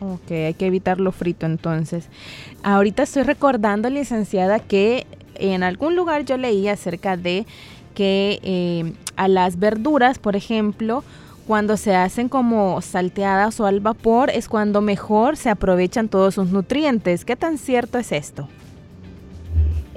Ok, 0.00 0.30
hay 0.30 0.54
que 0.54 0.66
evitarlo 0.66 1.12
frito 1.12 1.46
entonces. 1.46 2.08
Ahorita 2.62 3.02
estoy 3.02 3.22
recordando, 3.22 3.90
licenciada, 3.90 4.58
que 4.58 5.06
en 5.34 5.62
algún 5.62 5.94
lugar 5.94 6.24
yo 6.24 6.36
leí 6.36 6.68
acerca 6.68 7.16
de 7.16 7.46
que 7.94 8.40
eh, 8.42 8.92
a 9.16 9.28
las 9.28 9.58
verduras, 9.58 10.18
por 10.18 10.36
ejemplo, 10.36 11.04
cuando 11.46 11.76
se 11.76 11.94
hacen 11.94 12.28
como 12.28 12.80
salteadas 12.80 13.60
o 13.60 13.66
al 13.66 13.80
vapor, 13.80 14.30
es 14.30 14.48
cuando 14.48 14.80
mejor 14.80 15.36
se 15.36 15.50
aprovechan 15.50 16.08
todos 16.08 16.34
sus 16.34 16.50
nutrientes. 16.50 17.24
¿Qué 17.24 17.36
tan 17.36 17.58
cierto 17.58 17.98
es 17.98 18.12
esto? 18.12 18.48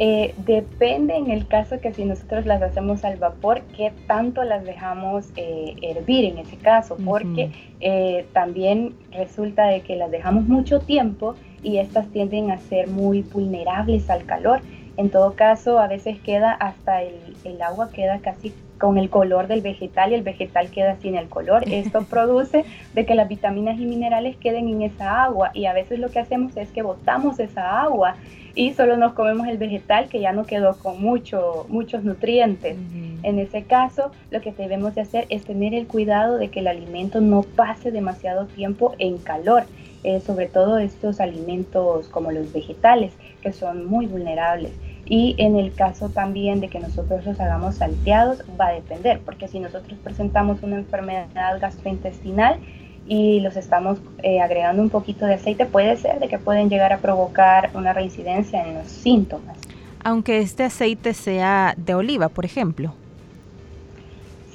Eh, 0.05 0.35
depende 0.45 1.15
en 1.15 1.31
el 1.31 1.47
caso 1.47 1.79
que 1.79 1.93
si 1.93 2.03
nosotros 2.03 2.45
las 2.45 2.61
hacemos 2.61 3.05
al 3.05 3.15
vapor, 3.15 3.61
qué 3.77 3.93
tanto 4.05 4.43
las 4.43 4.65
dejamos 4.65 5.31
eh, 5.37 5.75
hervir 5.81 6.25
en 6.25 6.39
ese 6.39 6.57
caso, 6.57 6.97
porque 7.05 7.51
eh, 7.79 8.25
también 8.33 8.95
resulta 9.13 9.65
de 9.67 9.79
que 9.79 9.95
las 9.95 10.11
dejamos 10.11 10.43
mucho 10.43 10.81
tiempo 10.81 11.35
y 11.61 11.77
estas 11.77 12.05
tienden 12.09 12.51
a 12.51 12.57
ser 12.57 12.89
muy 12.89 13.21
vulnerables 13.21 14.09
al 14.09 14.25
calor. 14.25 14.59
En 14.97 15.09
todo 15.09 15.35
caso, 15.35 15.79
a 15.79 15.87
veces 15.87 16.19
queda 16.19 16.51
hasta 16.51 17.01
el, 17.01 17.15
el 17.45 17.61
agua 17.61 17.89
queda 17.93 18.19
casi 18.19 18.51
con 18.79 18.97
el 18.97 19.09
color 19.09 19.47
del 19.47 19.61
vegetal 19.61 20.11
y 20.11 20.15
el 20.15 20.23
vegetal 20.23 20.69
queda 20.69 20.97
sin 20.97 21.15
el 21.15 21.29
color. 21.29 21.63
Esto 21.71 22.03
produce 22.03 22.65
de 22.93 23.05
que 23.05 23.15
las 23.15 23.29
vitaminas 23.29 23.79
y 23.79 23.85
minerales 23.85 24.35
queden 24.35 24.67
en 24.67 24.81
esa 24.81 25.23
agua 25.23 25.51
y 25.53 25.63
a 25.63 25.71
veces 25.71 25.99
lo 25.99 26.09
que 26.09 26.19
hacemos 26.19 26.57
es 26.57 26.69
que 26.71 26.81
botamos 26.81 27.39
esa 27.39 27.81
agua 27.81 28.17
y 28.55 28.73
solo 28.73 28.97
nos 28.97 29.13
comemos 29.13 29.47
el 29.47 29.57
vegetal 29.57 30.09
que 30.09 30.19
ya 30.19 30.31
no 30.31 30.45
quedó 30.45 30.77
con 30.77 31.01
mucho, 31.01 31.65
muchos 31.69 32.03
nutrientes. 32.03 32.77
En 33.23 33.39
ese 33.39 33.63
caso, 33.63 34.11
lo 34.29 34.41
que 34.41 34.51
debemos 34.51 34.93
de 34.95 35.01
hacer 35.01 35.25
es 35.29 35.43
tener 35.43 35.73
el 35.73 35.87
cuidado 35.87 36.37
de 36.37 36.49
que 36.49 36.59
el 36.59 36.67
alimento 36.67 37.19
no 37.19 37.41
pase 37.41 37.91
demasiado 37.91 38.45
tiempo 38.45 38.93
en 38.99 39.17
calor, 39.17 39.63
eh, 40.03 40.19
sobre 40.19 40.47
todo 40.47 40.77
estos 40.77 41.19
alimentos 41.19 42.09
como 42.09 42.31
los 42.31 42.53
vegetales, 42.53 43.13
que 43.41 43.53
son 43.53 43.87
muy 43.87 44.05
vulnerables. 44.05 44.71
Y 45.05 45.35
en 45.37 45.57
el 45.57 45.73
caso 45.73 46.09
también 46.09 46.61
de 46.61 46.69
que 46.69 46.79
nosotros 46.79 47.25
los 47.25 47.39
hagamos 47.39 47.75
salteados, 47.75 48.43
va 48.59 48.67
a 48.67 48.73
depender, 48.73 49.19
porque 49.25 49.47
si 49.47 49.59
nosotros 49.59 49.97
presentamos 50.03 50.61
una 50.61 50.77
enfermedad 50.77 51.59
gastrointestinal, 51.59 52.59
y 53.07 53.39
los 53.41 53.55
estamos 53.55 53.99
eh, 54.21 54.41
agregando 54.41 54.81
un 54.81 54.89
poquito 54.89 55.25
de 55.25 55.35
aceite, 55.35 55.65
puede 55.65 55.97
ser 55.97 56.19
de 56.19 56.27
que 56.27 56.39
pueden 56.39 56.69
llegar 56.69 56.93
a 56.93 56.99
provocar 56.99 57.71
una 57.73 57.93
reincidencia 57.93 58.65
en 58.65 58.75
los 58.75 58.87
síntomas. 58.87 59.57
Aunque 60.03 60.39
este 60.39 60.63
aceite 60.63 61.13
sea 61.13 61.73
de 61.77 61.95
oliva, 61.95 62.29
por 62.29 62.45
ejemplo. 62.45 62.93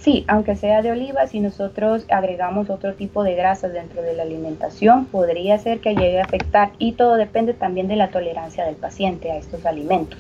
Sí, 0.01 0.25
aunque 0.29 0.57
sea 0.57 0.81
de 0.81 0.93
oliva, 0.93 1.27
si 1.27 1.41
nosotros 1.41 2.07
agregamos 2.09 2.71
otro 2.71 2.95
tipo 2.95 3.25
de 3.25 3.35
grasas 3.35 3.73
dentro 3.73 4.01
de 4.01 4.15
la 4.15 4.23
alimentación, 4.23 5.07
podría 5.07 5.59
ser 5.59 5.81
que 5.81 5.95
llegue 5.95 6.21
a 6.21 6.25
afectar 6.25 6.71
y 6.79 6.93
todo 6.93 7.17
depende 7.17 7.53
también 7.53 7.89
de 7.89 7.97
la 7.97 8.09
tolerancia 8.09 8.65
del 8.65 8.77
paciente 8.77 9.31
a 9.33 9.37
estos 9.37 9.67
alimentos. 9.67 10.19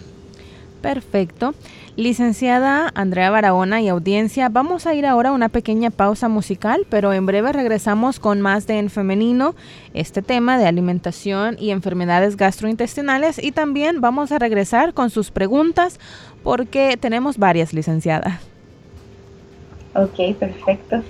Perfecto. 0.81 1.55
Licenciada 1.97 2.93
Andrea 2.95 3.31
Barahona 3.31 3.81
y 3.81 3.89
audiencia, 3.89 4.49
vamos 4.49 4.87
a 4.87 4.95
ir 4.95 5.05
ahora 5.05 5.31
a 5.31 5.33
una 5.33 5.49
pequeña 5.49 5.91
pausa 5.91 6.29
musical, 6.29 6.87
pero 6.89 7.13
en 7.13 7.27
breve 7.27 7.53
regresamos 7.53 8.21
con 8.21 8.41
más 8.41 8.69
de 8.69 8.79
En 8.79 8.89
Femenino, 8.89 9.57
este 9.95 10.23
tema 10.23 10.59
de 10.59 10.67
alimentación 10.67 11.57
y 11.59 11.71
enfermedades 11.71 12.37
gastrointestinales 12.37 13.43
y 13.43 13.51
también 13.51 14.01
vamos 14.01 14.31
a 14.31 14.39
regresar 14.39 14.95
con 14.95 15.11
sus 15.11 15.33
preguntas 15.33 15.99
porque 16.45 16.97
tenemos 16.97 17.39
varias 17.39 17.73
licenciadas. 17.73 18.41
Ok, 19.95 20.37
perfecto. 20.39 21.03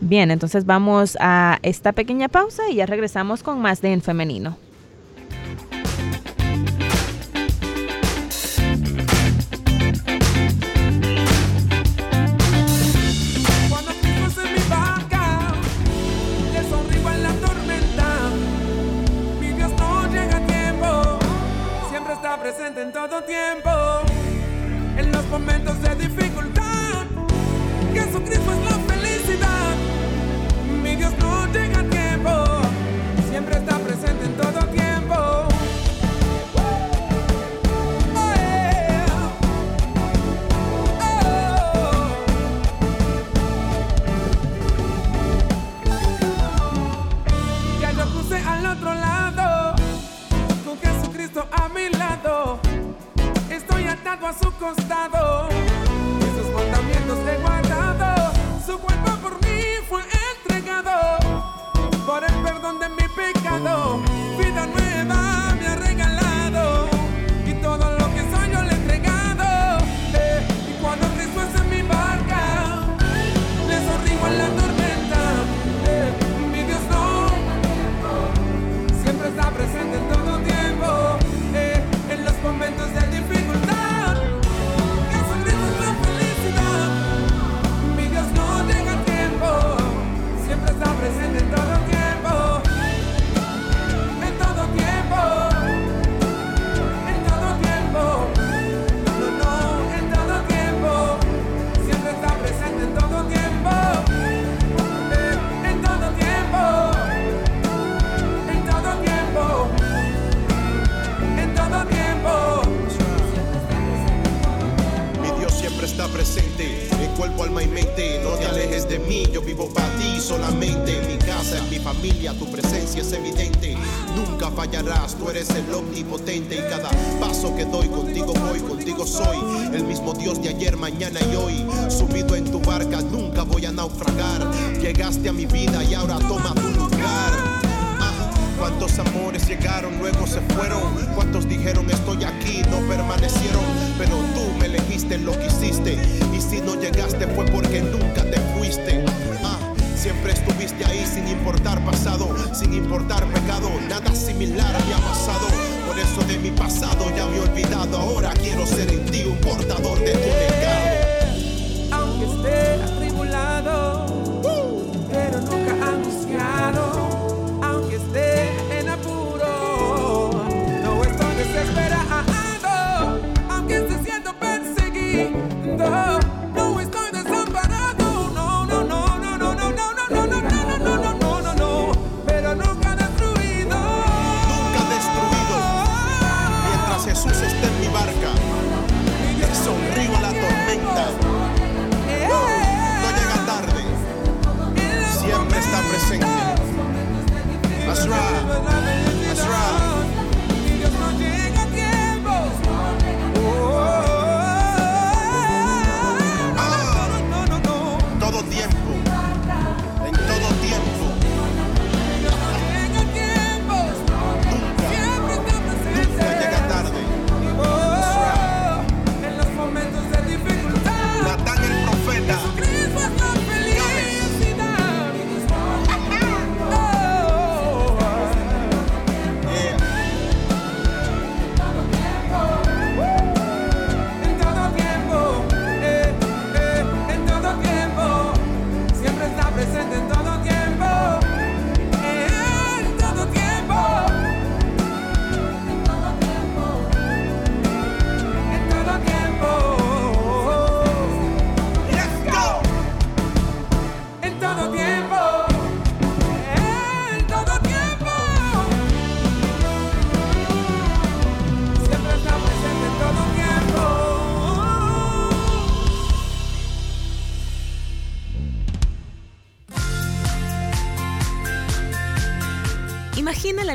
Bien, 0.00 0.30
entonces 0.30 0.66
vamos 0.66 1.16
a 1.18 1.58
esta 1.62 1.92
pequeña 1.92 2.28
pausa 2.28 2.62
y 2.70 2.76
ya 2.76 2.86
regresamos 2.86 3.42
con 3.42 3.60
más 3.60 3.80
de 3.80 3.92
En 3.92 4.02
Femenino. 4.02 4.56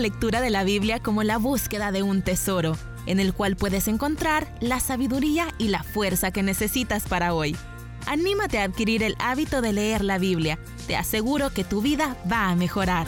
Lectura 0.10 0.42
de 0.42 0.50
la 0.50 0.64
Biblia 0.64 1.00
como 1.00 1.22
la 1.22 1.38
búsqueda 1.38 1.92
de 1.92 2.02
un 2.02 2.24
tesoro, 2.24 2.76
en 3.06 3.20
el 3.20 3.32
cual 3.32 3.56
puedes 3.56 3.88
encontrar 3.88 4.52
la 4.60 4.80
sabiduría 4.80 5.50
y 5.60 5.68
la 5.68 5.84
fuerza 5.84 6.32
que 6.32 6.42
necesitas 6.42 7.04
para 7.04 7.36
hoy. 7.36 7.56
Anímate 8.08 8.58
a 8.58 8.64
adquirir 8.64 9.04
el 9.04 9.16
hábito 9.20 9.62
de 9.62 9.72
leer 9.72 10.04
la 10.04 10.18
Biblia. 10.18 10.58
Te 10.88 10.96
aseguro 10.96 11.52
que 11.52 11.64
tu 11.64 11.84
vida 11.84 12.18
va 12.30 12.50
a 12.50 12.56
mejorar. 12.56 13.06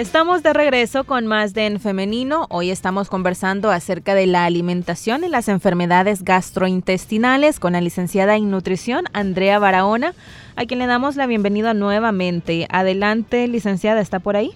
Estamos 0.00 0.42
de 0.42 0.54
regreso 0.54 1.04
con 1.04 1.26
más 1.26 1.52
de 1.52 1.66
En 1.66 1.78
Femenino. 1.78 2.46
Hoy 2.48 2.70
estamos 2.70 3.10
conversando 3.10 3.70
acerca 3.70 4.14
de 4.14 4.26
la 4.26 4.46
alimentación 4.46 5.24
y 5.24 5.28
las 5.28 5.46
enfermedades 5.46 6.24
gastrointestinales 6.24 7.60
con 7.60 7.74
la 7.74 7.82
licenciada 7.82 8.34
en 8.34 8.50
nutrición 8.50 9.04
Andrea 9.12 9.58
Barahona, 9.58 10.14
a 10.56 10.64
quien 10.64 10.78
le 10.78 10.86
damos 10.86 11.16
la 11.16 11.26
bienvenida 11.26 11.74
nuevamente. 11.74 12.66
Adelante, 12.70 13.46
licenciada, 13.46 14.00
¿está 14.00 14.20
por 14.20 14.36
ahí? 14.36 14.52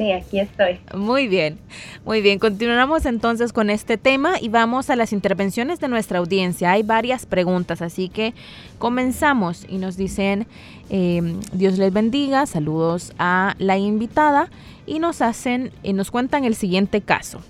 Sí, 0.00 0.12
aquí 0.12 0.40
estoy. 0.40 0.80
Muy 0.96 1.28
bien, 1.28 1.58
muy 2.06 2.22
bien. 2.22 2.38
Continuamos 2.38 3.04
entonces 3.04 3.52
con 3.52 3.68
este 3.68 3.98
tema 3.98 4.40
y 4.40 4.48
vamos 4.48 4.88
a 4.88 4.96
las 4.96 5.12
intervenciones 5.12 5.78
de 5.78 5.88
nuestra 5.88 6.20
audiencia. 6.20 6.72
Hay 6.72 6.82
varias 6.82 7.26
preguntas, 7.26 7.82
así 7.82 8.08
que 8.08 8.32
comenzamos 8.78 9.66
y 9.68 9.76
nos 9.76 9.98
dicen, 9.98 10.46
em, 10.88 11.38
Dios 11.52 11.76
les 11.76 11.92
bendiga, 11.92 12.46
saludos 12.46 13.12
a 13.18 13.54
la 13.58 13.76
invitada 13.76 14.48
y 14.86 15.00
nos 15.00 15.20
hacen, 15.20 15.70
y 15.82 15.92
nos 15.92 16.10
cuentan 16.10 16.46
el 16.46 16.54
siguiente 16.54 17.02
caso. 17.02 17.42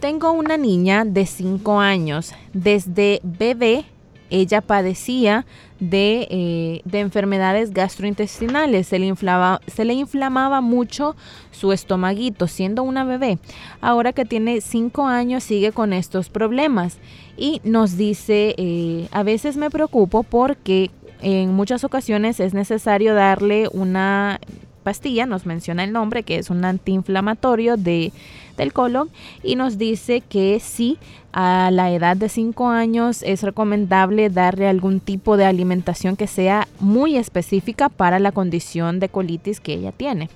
Tengo 0.00 0.32
una 0.32 0.56
niña 0.56 1.04
de 1.04 1.26
5 1.26 1.80
años. 1.80 2.32
Desde 2.54 3.20
bebé 3.22 3.84
ella 4.30 4.60
padecía 4.60 5.44
eh, 5.80 6.82
de, 6.84 7.00
enfermedades 7.00 7.72
gastrointestinales, 7.72 8.86
se 8.86 8.98
le, 8.98 9.06
inflaba, 9.06 9.60
se 9.66 9.84
le 9.84 9.94
inflamaba 9.94 10.60
mucho 10.60 11.16
su 11.52 11.72
estomaguito 11.72 12.46
siendo 12.46 12.82
una 12.82 13.04
bebé. 13.04 13.38
Ahora 13.80 14.12
que 14.12 14.24
tiene 14.24 14.60
cinco 14.60 15.06
años 15.06 15.42
sigue 15.42 15.72
con 15.72 15.92
estos 15.92 16.28
problemas 16.28 16.98
y 17.36 17.60
nos 17.64 17.96
dice, 17.96 18.54
eh, 18.58 19.08
a 19.10 19.22
veces 19.22 19.56
me 19.56 19.70
preocupo 19.70 20.22
porque 20.22 20.90
en 21.22 21.54
muchas 21.54 21.84
ocasiones 21.84 22.40
es 22.40 22.54
necesario 22.54 23.14
darle 23.14 23.68
una 23.72 24.38
pastilla, 24.82 25.26
nos 25.26 25.46
menciona 25.46 25.84
el 25.84 25.92
nombre, 25.92 26.22
que 26.22 26.38
es 26.38 26.50
un 26.50 26.64
antiinflamatorio 26.64 27.76
de, 27.76 28.12
del 28.56 28.72
colon, 28.72 29.10
y 29.42 29.56
nos 29.56 29.78
dice 29.78 30.20
que 30.20 30.60
sí, 30.60 30.98
a 31.32 31.70
la 31.70 31.90
edad 31.92 32.16
de 32.16 32.28
5 32.28 32.68
años 32.68 33.22
es 33.22 33.42
recomendable 33.42 34.30
darle 34.30 34.68
algún 34.68 35.00
tipo 35.00 35.36
de 35.36 35.44
alimentación 35.44 36.16
que 36.16 36.26
sea 36.26 36.66
muy 36.80 37.16
específica 37.16 37.88
para 37.88 38.18
la 38.18 38.32
condición 38.32 39.00
de 39.00 39.08
colitis 39.08 39.60
que 39.60 39.74
ella 39.74 39.92
tiene. 39.92 40.28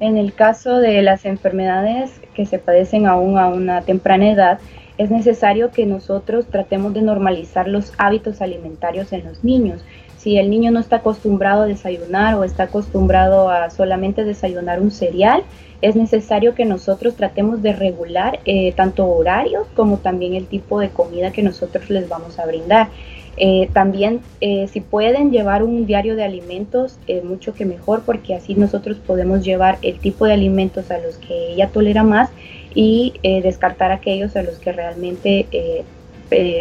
En 0.00 0.16
el 0.16 0.34
caso 0.34 0.78
de 0.78 1.02
las 1.02 1.24
enfermedades 1.24 2.20
que 2.34 2.46
se 2.46 2.58
padecen 2.58 3.06
aún 3.06 3.38
a 3.38 3.48
una 3.48 3.82
temprana 3.82 4.30
edad, 4.30 4.58
es 4.98 5.10
necesario 5.10 5.70
que 5.70 5.86
nosotros 5.86 6.46
tratemos 6.46 6.94
de 6.94 7.02
normalizar 7.02 7.66
los 7.66 7.92
hábitos 7.98 8.40
alimentarios 8.40 9.12
en 9.12 9.24
los 9.24 9.42
niños 9.42 9.82
si 10.24 10.38
el 10.38 10.48
niño 10.48 10.70
no 10.70 10.80
está 10.80 10.96
acostumbrado 10.96 11.64
a 11.64 11.66
desayunar 11.66 12.36
o 12.36 12.44
está 12.44 12.62
acostumbrado 12.62 13.50
a 13.50 13.68
solamente 13.68 14.24
desayunar 14.24 14.80
un 14.80 14.90
cereal, 14.90 15.42
es 15.84 15.96
necesario 15.96 16.54
que 16.54 16.64
nosotros 16.64 17.14
tratemos 17.14 17.60
de 17.60 17.74
regular 17.74 18.40
eh, 18.46 18.72
tanto 18.72 19.06
horarios 19.06 19.66
como 19.74 19.98
también 19.98 20.34
el 20.34 20.46
tipo 20.46 20.80
de 20.80 20.88
comida 20.88 21.30
que 21.30 21.42
nosotros 21.42 21.90
les 21.90 22.08
vamos 22.08 22.38
a 22.38 22.46
brindar. 22.46 22.88
Eh, 23.36 23.68
también 23.74 24.20
eh, 24.40 24.66
si 24.68 24.80
pueden 24.80 25.30
llevar 25.30 25.62
un 25.62 25.84
diario 25.84 26.16
de 26.16 26.24
alimentos, 26.24 26.98
mucho 27.22 27.52
que 27.52 27.66
mejor 27.66 28.00
porque 28.06 28.34
así 28.34 28.54
nosotros 28.54 28.96
podemos 28.96 29.44
llevar 29.44 29.76
el 29.82 29.98
tipo 29.98 30.24
de 30.24 30.32
alimentos 30.32 30.90
a 30.90 30.96
los 30.96 31.18
que 31.18 31.52
ella 31.52 31.68
tolera 31.68 32.02
más 32.02 32.30
y 32.74 33.12
descartar 33.22 33.92
aquellos 33.92 34.36
a 34.36 34.42
los 34.42 34.58
que 34.58 34.72
realmente 34.72 35.84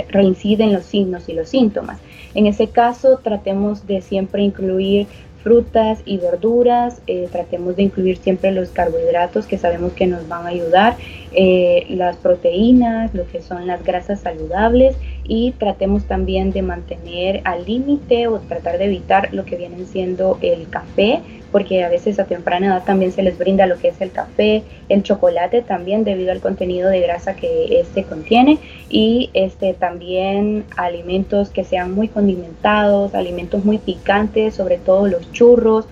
reinciden 0.09 0.73
los 0.73 0.83
signos 0.83 1.29
y 1.29 1.33
los 1.33 1.47
síntomas. 1.47 1.97
En 2.35 2.45
ese 2.45 2.67
caso, 2.67 3.19
tratemos 3.23 3.87
de 3.87 4.01
siempre 4.01 4.43
incluir 4.43 5.07
frutas 5.43 5.99
y 6.05 6.17
verduras, 6.17 7.01
eh, 7.05 7.27
tratemos 7.31 7.75
de 7.75 7.83
incluir 7.83 8.17
siempre 8.17 8.51
los 8.51 8.69
carbohidratos 8.69 9.45
que 9.45 9.57
sabemos 9.57 9.93
que 9.93 10.07
nos 10.07 10.27
van 10.27 10.45
a 10.45 10.49
ayudar, 10.49 10.97
eh, 11.35 11.85
las 11.89 12.17
proteínas, 12.17 13.13
lo 13.13 13.27
que 13.27 13.41
son 13.41 13.67
las 13.67 13.83
grasas 13.83 14.21
saludables 14.21 14.95
y 15.23 15.51
tratemos 15.53 16.05
también 16.05 16.51
de 16.51 16.61
mantener 16.61 17.41
al 17.45 17.65
límite 17.65 18.27
o 18.27 18.39
tratar 18.39 18.77
de 18.77 18.85
evitar 18.85 19.33
lo 19.33 19.45
que 19.45 19.55
viene 19.55 19.85
siendo 19.85 20.37
el 20.41 20.69
café, 20.69 21.21
porque 21.51 21.83
a 21.83 21.89
veces 21.89 22.19
a 22.19 22.25
temprana 22.25 22.67
edad 22.67 22.83
también 22.83 23.11
se 23.11 23.23
les 23.23 23.37
brinda 23.37 23.65
lo 23.67 23.77
que 23.77 23.89
es 23.89 24.01
el 24.01 24.11
café, 24.11 24.63
el 24.89 25.03
chocolate 25.03 25.61
también 25.61 26.03
debido 26.03 26.31
al 26.31 26.41
contenido 26.41 26.89
de 26.89 27.01
grasa 27.01 27.35
que 27.35 27.79
este 27.79 28.03
contiene 28.03 28.59
y 28.89 29.29
este 29.33 29.73
también 29.73 30.65
alimentos 30.77 31.49
que 31.49 31.63
sean 31.63 31.93
muy 31.93 32.09
condimentados, 32.09 33.15
alimentos 33.15 33.63
muy 33.65 33.77
picantes, 33.77 34.55
sobre 34.55 34.77
todo 34.77 35.07
los 35.07 35.31
churros, 35.31 35.87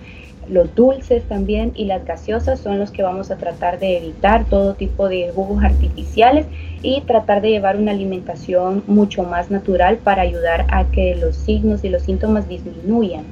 los 0.48 0.74
dulces 0.74 1.22
también 1.24 1.72
y 1.74 1.84
las 1.84 2.04
gaseosas 2.04 2.60
son 2.60 2.78
los 2.78 2.90
que 2.90 3.02
vamos 3.02 3.30
a 3.30 3.36
tratar 3.36 3.78
de 3.78 3.98
evitar 3.98 4.44
todo 4.44 4.74
tipo 4.74 5.08
de 5.08 5.30
jugos 5.34 5.62
artificiales 5.62 6.46
y 6.82 7.00
tratar 7.02 7.42
de 7.42 7.50
llevar 7.50 7.76
una 7.76 7.92
alimentación 7.92 8.82
mucho 8.86 9.22
más 9.22 9.50
natural 9.50 9.98
para 9.98 10.22
ayudar 10.22 10.66
a 10.70 10.84
que 10.90 11.14
los 11.14 11.36
signos 11.36 11.84
y 11.84 11.88
los 11.88 12.02
síntomas 12.02 12.48
disminuyan. 12.48 13.24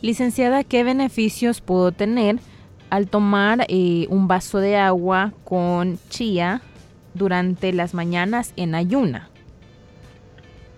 Licenciada, 0.00 0.64
¿qué 0.64 0.82
beneficios 0.82 1.60
puedo 1.60 1.92
tener 1.92 2.36
al 2.90 3.06
tomar 3.06 3.66
eh, 3.68 4.06
un 4.10 4.26
vaso 4.26 4.58
de 4.58 4.76
agua 4.76 5.32
con 5.44 5.98
chía 6.08 6.60
durante 7.14 7.72
las 7.72 7.94
mañanas 7.94 8.52
en 8.56 8.74
ayuna? 8.74 9.30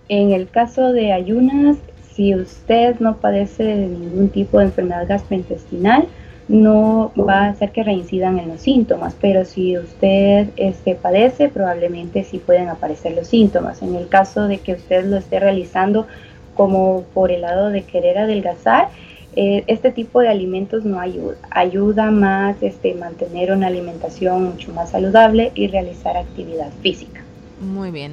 En 0.08 0.32
el 0.32 0.48
caso 0.48 0.92
de 0.92 1.12
ayunas, 1.12 1.78
si 2.14 2.34
usted 2.34 2.98
no 3.00 3.16
padece 3.16 3.64
de 3.64 3.86
ningún 3.86 4.28
tipo 4.28 4.58
de 4.58 4.66
enfermedad 4.66 5.06
gastrointestinal, 5.08 6.06
no 6.46 7.10
va 7.18 7.44
a 7.44 7.48
hacer 7.48 7.72
que 7.72 7.82
reincidan 7.82 8.38
en 8.38 8.50
los 8.50 8.60
síntomas, 8.60 9.16
pero 9.18 9.44
si 9.44 9.78
usted 9.78 10.48
este, 10.56 10.94
padece, 10.94 11.48
probablemente 11.48 12.22
sí 12.22 12.38
pueden 12.38 12.68
aparecer 12.68 13.12
los 13.12 13.28
síntomas. 13.28 13.82
En 13.82 13.94
el 13.94 14.08
caso 14.08 14.46
de 14.46 14.58
que 14.58 14.74
usted 14.74 15.06
lo 15.06 15.16
esté 15.16 15.40
realizando 15.40 16.06
como 16.54 17.04
por 17.14 17.30
el 17.30 17.40
lado 17.40 17.70
de 17.70 17.82
querer 17.82 18.18
adelgazar, 18.18 18.88
eh, 19.36 19.64
este 19.66 19.90
tipo 19.90 20.20
de 20.20 20.28
alimentos 20.28 20.84
no 20.84 21.00
ayuda. 21.00 21.36
Ayuda 21.50 22.10
más 22.10 22.56
este, 22.62 22.94
mantener 22.94 23.50
una 23.50 23.66
alimentación 23.66 24.44
mucho 24.44 24.72
más 24.72 24.90
saludable 24.90 25.50
y 25.54 25.66
realizar 25.66 26.16
actividad 26.16 26.70
física. 26.82 27.22
Muy 27.60 27.90
bien. 27.90 28.12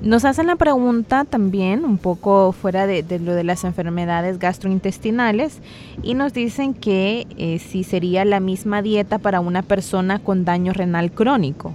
Nos 0.00 0.24
hacen 0.24 0.48
la 0.48 0.56
pregunta 0.56 1.24
también, 1.24 1.84
un 1.84 1.98
poco 1.98 2.52
fuera 2.52 2.86
de, 2.86 3.04
lo 3.18 3.34
de 3.34 3.44
las 3.44 3.64
enfermedades 3.64 4.38
gastrointestinales, 4.38 5.60
y 6.02 6.14
nos 6.14 6.32
dicen 6.34 6.74
que 6.74 7.26
eh, 7.38 7.58
si 7.58 7.84
sería 7.84 8.24
la 8.24 8.40
misma 8.40 8.82
dieta 8.82 9.18
para 9.18 9.40
una 9.40 9.62
persona 9.62 10.18
con 10.18 10.44
daño 10.44 10.72
renal 10.72 11.10
crónico. 11.10 11.72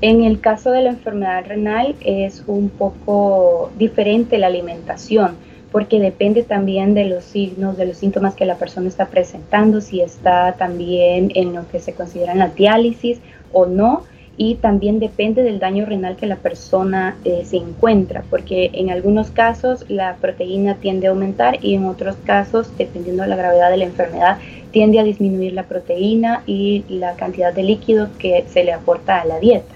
En 0.00 0.24
el 0.24 0.40
caso 0.40 0.70
de 0.70 0.82
la 0.82 0.90
enfermedad 0.90 1.46
renal 1.46 1.96
es 2.00 2.44
un 2.46 2.68
poco 2.68 3.70
diferente 3.78 4.38
la 4.38 4.46
alimentación 4.46 5.36
porque 5.76 6.00
depende 6.00 6.42
también 6.42 6.94
de 6.94 7.04
los 7.04 7.24
signos, 7.24 7.76
de 7.76 7.86
los 7.86 7.98
síntomas 7.98 8.34
que 8.34 8.46
la 8.46 8.56
persona 8.56 8.88
está 8.88 9.08
presentando, 9.08 9.82
si 9.82 10.00
está 10.00 10.52
también 10.52 11.30
en 11.34 11.54
lo 11.54 11.68
que 11.68 11.80
se 11.80 11.92
considera 11.92 12.34
la 12.34 12.48
diálisis 12.48 13.18
o 13.52 13.66
no, 13.66 14.04
y 14.36 14.56
también 14.56 14.98
depende 14.98 15.42
del 15.42 15.58
daño 15.58 15.86
renal 15.86 16.16
que 16.16 16.26
la 16.26 16.36
persona 16.36 17.16
eh, 17.24 17.42
se 17.44 17.56
encuentra, 17.56 18.22
porque 18.28 18.70
en 18.74 18.90
algunos 18.90 19.30
casos 19.30 19.84
la 19.88 20.16
proteína 20.16 20.74
tiende 20.74 21.06
a 21.06 21.10
aumentar 21.10 21.58
y 21.64 21.74
en 21.74 21.86
otros 21.86 22.16
casos, 22.24 22.70
dependiendo 22.76 23.22
de 23.22 23.28
la 23.28 23.36
gravedad 23.36 23.70
de 23.70 23.78
la 23.78 23.84
enfermedad, 23.84 24.38
tiende 24.70 25.00
a 25.00 25.04
disminuir 25.04 25.54
la 25.54 25.62
proteína 25.62 26.42
y 26.46 26.84
la 26.88 27.16
cantidad 27.16 27.52
de 27.54 27.62
líquido 27.62 28.10
que 28.18 28.44
se 28.48 28.64
le 28.64 28.72
aporta 28.72 29.20
a 29.20 29.24
la 29.24 29.38
dieta. 29.38 29.74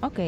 Ok. 0.00 0.18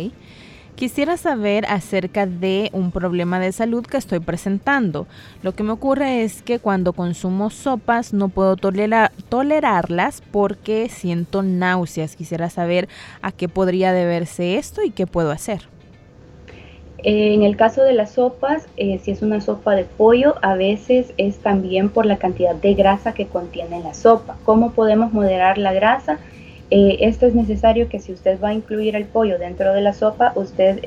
Quisiera 0.80 1.18
saber 1.18 1.66
acerca 1.66 2.24
de 2.24 2.70
un 2.72 2.90
problema 2.90 3.38
de 3.38 3.52
salud 3.52 3.84
que 3.84 3.98
estoy 3.98 4.18
presentando. 4.18 5.06
Lo 5.42 5.52
que 5.52 5.62
me 5.62 5.72
ocurre 5.72 6.22
es 6.22 6.40
que 6.40 6.58
cuando 6.58 6.94
consumo 6.94 7.50
sopas 7.50 8.14
no 8.14 8.30
puedo 8.30 8.56
tolerarlas 8.56 10.22
porque 10.32 10.88
siento 10.88 11.42
náuseas. 11.42 12.16
Quisiera 12.16 12.48
saber 12.48 12.88
a 13.20 13.30
qué 13.30 13.46
podría 13.46 13.92
deberse 13.92 14.56
esto 14.56 14.82
y 14.82 14.90
qué 14.90 15.06
puedo 15.06 15.32
hacer. 15.32 15.68
Eh, 17.04 17.34
en 17.34 17.42
el 17.42 17.58
caso 17.58 17.82
de 17.82 17.92
las 17.92 18.12
sopas, 18.12 18.66
eh, 18.78 18.98
si 19.02 19.10
es 19.10 19.20
una 19.20 19.42
sopa 19.42 19.74
de 19.74 19.84
pollo, 19.84 20.36
a 20.40 20.54
veces 20.54 21.12
es 21.18 21.40
también 21.40 21.90
por 21.90 22.06
la 22.06 22.16
cantidad 22.16 22.54
de 22.54 22.72
grasa 22.72 23.12
que 23.12 23.26
contiene 23.26 23.80
la 23.80 23.92
sopa. 23.92 24.38
¿Cómo 24.46 24.72
podemos 24.72 25.12
moderar 25.12 25.58
la 25.58 25.74
grasa? 25.74 26.20
Eh, 26.70 26.98
esto 27.00 27.26
es 27.26 27.34
necesario 27.34 27.88
que 27.88 27.98
si 27.98 28.12
usted 28.12 28.40
va 28.40 28.48
a 28.48 28.54
incluir 28.54 28.94
el 28.96 29.04
pollo 29.04 29.38
dentro 29.38 29.72
de 29.72 29.80
la 29.80 29.92
sopa, 29.92 30.32
usted 30.36 30.80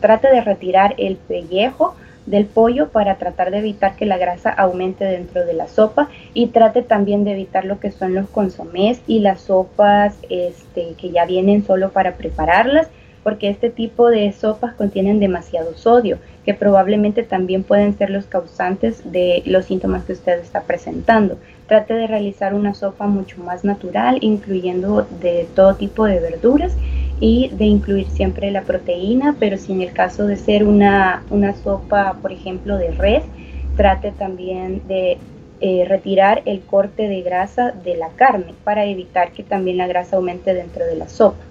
trate 0.00 0.28
de 0.28 0.40
retirar 0.40 0.94
el 0.98 1.16
pellejo 1.16 1.96
del 2.26 2.46
pollo 2.46 2.88
para 2.88 3.16
tratar 3.16 3.50
de 3.50 3.58
evitar 3.58 3.96
que 3.96 4.04
la 4.04 4.18
grasa 4.18 4.50
aumente 4.50 5.04
dentro 5.04 5.46
de 5.46 5.54
la 5.54 5.68
sopa 5.68 6.08
y 6.34 6.48
trate 6.48 6.82
también 6.82 7.24
de 7.24 7.32
evitar 7.32 7.64
lo 7.64 7.80
que 7.80 7.92
son 7.92 8.14
los 8.14 8.28
consomés 8.28 9.00
y 9.06 9.20
las 9.20 9.42
sopas 9.42 10.16
este, 10.28 10.94
que 10.98 11.10
ya 11.10 11.24
vienen 11.24 11.64
solo 11.64 11.90
para 11.90 12.16
prepararlas 12.16 12.88
porque 13.22 13.48
este 13.48 13.70
tipo 13.70 14.08
de 14.08 14.30
sopas 14.32 14.74
contienen 14.74 15.18
demasiado 15.18 15.74
sodio, 15.74 16.18
que 16.44 16.54
probablemente 16.54 17.24
también 17.24 17.64
pueden 17.64 17.98
ser 17.98 18.08
los 18.08 18.26
causantes 18.26 19.02
de 19.10 19.42
los 19.46 19.64
síntomas 19.64 20.04
que 20.04 20.12
usted 20.12 20.38
está 20.38 20.62
presentando. 20.62 21.36
Trate 21.66 21.94
de 21.94 22.06
realizar 22.06 22.54
una 22.54 22.74
sopa 22.74 23.06
mucho 23.06 23.40
más 23.42 23.64
natural, 23.64 24.18
incluyendo 24.20 25.02
de 25.20 25.48
todo 25.54 25.74
tipo 25.74 26.04
de 26.04 26.20
verduras 26.20 26.76
y 27.18 27.48
de 27.48 27.64
incluir 27.64 28.06
siempre 28.08 28.50
la 28.50 28.62
proteína, 28.62 29.36
pero 29.40 29.56
si 29.56 29.72
en 29.72 29.82
el 29.82 29.92
caso 29.92 30.26
de 30.26 30.36
ser 30.36 30.64
una, 30.64 31.24
una 31.30 31.54
sopa, 31.54 32.18
por 32.22 32.32
ejemplo, 32.32 32.76
de 32.76 32.92
res, 32.92 33.24
trate 33.76 34.12
también 34.12 34.82
de 34.86 35.18
eh, 35.60 35.84
retirar 35.88 36.42
el 36.44 36.60
corte 36.62 37.08
de 37.08 37.22
grasa 37.22 37.72
de 37.72 37.96
la 37.96 38.10
carne 38.10 38.54
para 38.62 38.84
evitar 38.84 39.32
que 39.32 39.42
también 39.42 39.78
la 39.78 39.86
grasa 39.86 40.16
aumente 40.16 40.54
dentro 40.54 40.84
de 40.84 40.96
la 40.96 41.08
sopa. 41.08 41.42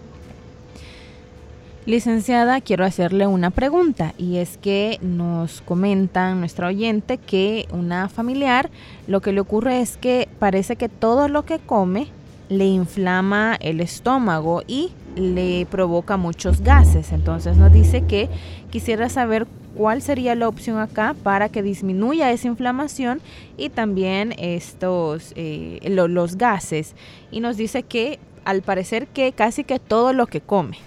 Licenciada, 1.86 2.62
quiero 2.62 2.84
hacerle 2.84 3.28
una 3.28 3.52
pregunta 3.52 4.16
y 4.18 4.38
es 4.38 4.58
que 4.58 4.98
nos 5.04 5.62
comentan 5.62 6.40
nuestra 6.40 6.66
oyente 6.66 7.20
que 7.20 7.68
una 7.72 8.10
familiar 8.10 8.72
lo 9.06 9.22
que 9.22 9.32
le 9.32 9.40
ocurre 9.40 9.82
es 9.82 9.96
que 9.96 10.28
parece 10.40 10.78
que 10.78 10.90
todo 10.90 11.28
lo 11.28 11.46
que 11.46 11.60
come 11.60 12.08
le 12.50 12.66
inflama 12.66 13.56
el 13.60 13.82
estómago 13.82 14.64
y 14.66 14.94
le 15.16 15.68
provoca 15.68 16.18
muchos 16.18 16.62
gases. 16.62 17.12
Entonces 17.12 17.56
nos 17.56 17.72
dice 17.72 18.02
que 18.02 18.30
quisiera 18.72 19.08
saber 19.08 19.46
cuál 19.76 20.02
sería 20.02 20.34
la 20.34 20.48
opción 20.48 20.80
acá 20.80 21.16
para 21.22 21.50
que 21.50 21.62
disminuya 21.62 22.32
esa 22.32 22.48
inflamación 22.48 23.22
y 23.58 23.70
también 23.70 24.34
estos 24.40 25.34
eh, 25.36 25.80
los 25.84 26.36
gases. 26.36 26.96
Y 27.30 27.42
nos 27.42 27.58
dice 27.58 27.84
que 27.84 28.18
al 28.44 28.64
parecer 28.64 29.06
que 29.06 29.34
casi 29.34 29.64
que 29.64 29.78
todo 29.78 30.14
lo 30.14 30.26
que 30.26 30.42
come. 30.42 30.80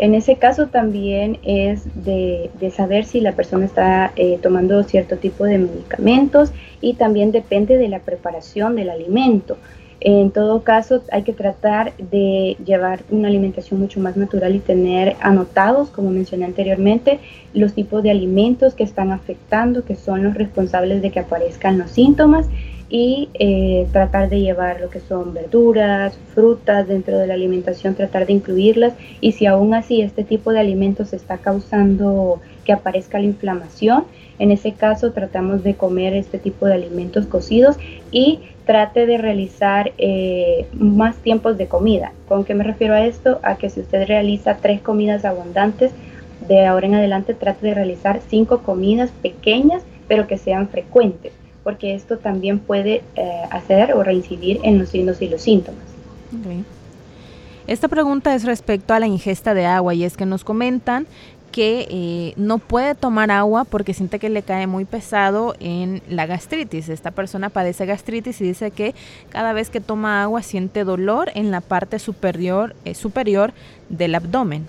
En 0.00 0.14
ese 0.14 0.36
caso 0.36 0.68
también 0.68 1.38
es 1.42 1.84
de, 2.06 2.48
saber 2.74 3.04
si 3.04 3.20
la 3.20 3.32
persona 3.32 3.66
está 3.66 4.12
eh, 4.16 4.38
tomando 4.42 4.82
cierto 4.82 5.18
tipo 5.18 5.44
de 5.44 5.58
medicamentos 5.58 6.52
y 6.80 6.94
también 6.94 7.32
depende 7.32 7.76
de 7.76 7.86
la 7.88 7.98
preparación 7.98 8.76
del 8.76 8.88
alimento. 8.88 9.58
En 10.00 10.30
todo 10.30 10.62
caso, 10.62 11.02
hay 11.12 11.22
que 11.22 11.34
tratar 11.34 11.92
de 11.98 12.56
llevar 12.64 13.00
una 13.10 13.28
alimentación 13.28 13.78
mucho 13.78 14.00
más 14.00 14.16
natural 14.16 14.56
y 14.56 14.60
tener 14.60 15.16
anotados, 15.20 15.90
como 15.90 16.08
mencioné 16.08 16.46
anteriormente, 16.46 17.18
los 17.52 17.74
tipos 17.74 18.02
de 18.02 18.10
alimentos 18.10 18.72
que 18.72 18.84
están 18.84 19.12
afectando, 19.12 19.84
que 19.84 19.96
son 19.96 20.24
los 20.24 20.32
responsables 20.32 21.02
de 21.02 21.10
que 21.10 21.20
aparezcan 21.20 21.76
los 21.76 21.90
síntomas 21.90 22.46
y 22.90 23.28
eh, 23.34 23.86
tratar 23.92 24.28
de 24.28 24.40
llevar 24.40 24.80
lo 24.80 24.90
que 24.90 24.98
son 24.98 25.32
verduras, 25.32 26.18
frutas 26.34 26.88
dentro 26.88 27.16
de 27.16 27.28
la 27.28 27.34
alimentación, 27.34 27.94
tratar 27.94 28.26
de 28.26 28.32
incluirlas 28.32 28.94
y 29.20 29.32
si 29.32 29.46
aún 29.46 29.74
así 29.74 30.02
este 30.02 30.24
tipo 30.24 30.52
de 30.52 30.58
alimentos 30.58 31.12
está 31.12 31.38
causando 31.38 32.40
que 32.64 32.72
aparezca 32.72 33.20
la 33.20 33.26
inflamación, 33.26 34.04
en 34.40 34.50
ese 34.50 34.72
caso 34.72 35.12
tratamos 35.12 35.62
de 35.62 35.74
comer 35.74 36.14
este 36.14 36.38
tipo 36.38 36.66
de 36.66 36.74
alimentos 36.74 37.26
cocidos 37.26 37.76
y 38.10 38.40
trate 38.66 39.06
de 39.06 39.18
realizar 39.18 39.92
eh, 39.96 40.66
más 40.72 41.16
tiempos 41.18 41.58
de 41.58 41.68
comida. 41.68 42.12
¿Con 42.28 42.44
qué 42.44 42.54
me 42.54 42.64
refiero 42.64 42.94
a 42.94 43.04
esto? 43.06 43.38
A 43.42 43.56
que 43.56 43.70
si 43.70 43.80
usted 43.80 44.06
realiza 44.06 44.56
tres 44.56 44.80
comidas 44.80 45.24
abundantes, 45.24 45.92
de 46.48 46.66
ahora 46.66 46.86
en 46.86 46.94
adelante 46.94 47.34
trate 47.34 47.66
de 47.66 47.74
realizar 47.74 48.20
cinco 48.28 48.62
comidas 48.62 49.10
pequeñas, 49.22 49.84
pero 50.08 50.26
que 50.26 50.38
sean 50.38 50.68
frecuentes 50.68 51.39
porque 51.62 51.94
esto 51.94 52.18
también 52.18 52.58
puede 52.58 53.02
eh, 53.16 53.42
hacer 53.50 53.94
o 53.94 54.02
reincidir 54.02 54.60
en 54.62 54.78
los 54.78 54.88
signos 54.88 55.20
y 55.22 55.28
los 55.28 55.42
síntomas. 55.42 55.82
Esta 57.66 57.88
pregunta 57.88 58.34
es 58.34 58.44
respecto 58.44 58.94
a 58.94 59.00
la 59.00 59.06
ingesta 59.06 59.54
de 59.54 59.66
agua 59.66 59.94
y 59.94 60.04
es 60.04 60.16
que 60.16 60.26
nos 60.26 60.44
comentan 60.44 61.06
que 61.50 61.86
eh, 61.90 62.32
no 62.36 62.58
puede 62.58 62.94
tomar 62.94 63.30
agua 63.30 63.64
porque 63.64 63.94
siente 63.94 64.18
que 64.18 64.30
le 64.30 64.42
cae 64.42 64.66
muy 64.66 64.84
pesado 64.84 65.54
en 65.60 66.02
la 66.08 66.26
gastritis. 66.26 66.88
Esta 66.88 67.10
persona 67.10 67.50
padece 67.50 67.86
gastritis 67.86 68.40
y 68.40 68.44
dice 68.44 68.70
que 68.70 68.94
cada 69.28 69.52
vez 69.52 69.70
que 69.70 69.80
toma 69.80 70.22
agua 70.22 70.42
siente 70.42 70.84
dolor 70.84 71.30
en 71.34 71.50
la 71.50 71.60
parte 71.60 71.98
superior, 71.98 72.74
eh, 72.84 72.94
superior 72.94 73.52
del 73.88 74.14
abdomen. 74.14 74.66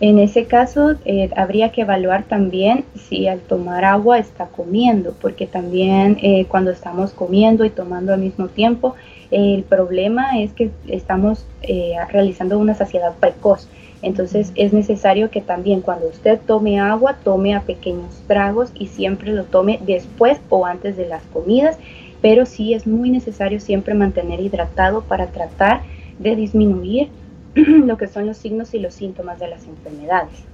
En 0.00 0.18
ese 0.18 0.46
caso, 0.46 0.94
eh, 1.04 1.28
habría 1.36 1.72
que 1.72 1.82
evaluar 1.82 2.24
también 2.24 2.86
si 2.94 3.28
al 3.28 3.40
tomar 3.40 3.84
agua 3.84 4.18
está 4.18 4.46
comiendo, 4.46 5.14
porque 5.20 5.46
también 5.46 6.16
eh, 6.22 6.46
cuando 6.46 6.70
estamos 6.70 7.12
comiendo 7.12 7.66
y 7.66 7.70
tomando 7.70 8.14
al 8.14 8.20
mismo 8.20 8.48
tiempo, 8.48 8.94
el 9.30 9.62
problema 9.62 10.40
es 10.40 10.54
que 10.54 10.70
estamos 10.88 11.44
eh, 11.62 11.96
realizando 12.10 12.58
una 12.58 12.74
saciedad 12.74 13.12
precoz. 13.20 13.68
Entonces 14.00 14.52
es 14.54 14.72
necesario 14.72 15.30
que 15.30 15.42
también 15.42 15.82
cuando 15.82 16.08
usted 16.08 16.40
tome 16.46 16.80
agua, 16.80 17.18
tome 17.22 17.54
a 17.54 17.60
pequeños 17.60 18.22
tragos 18.26 18.72
y 18.74 18.86
siempre 18.86 19.32
lo 19.32 19.44
tome 19.44 19.78
después 19.84 20.40
o 20.48 20.64
antes 20.64 20.96
de 20.96 21.06
las 21.06 21.22
comidas, 21.24 21.76
pero 22.22 22.46
sí 22.46 22.72
es 22.72 22.86
muy 22.86 23.10
necesario 23.10 23.60
siempre 23.60 23.92
mantener 23.92 24.40
hidratado 24.40 25.02
para 25.02 25.26
tratar 25.26 25.82
de 26.18 26.36
disminuir 26.36 27.10
lo 27.54 27.96
que 27.96 28.06
son 28.06 28.26
los 28.26 28.36
signos 28.36 28.74
y 28.74 28.78
los 28.78 28.94
síntomas 28.94 29.38
de 29.38 29.48
las 29.48 29.66
enfermedades. 29.66 30.44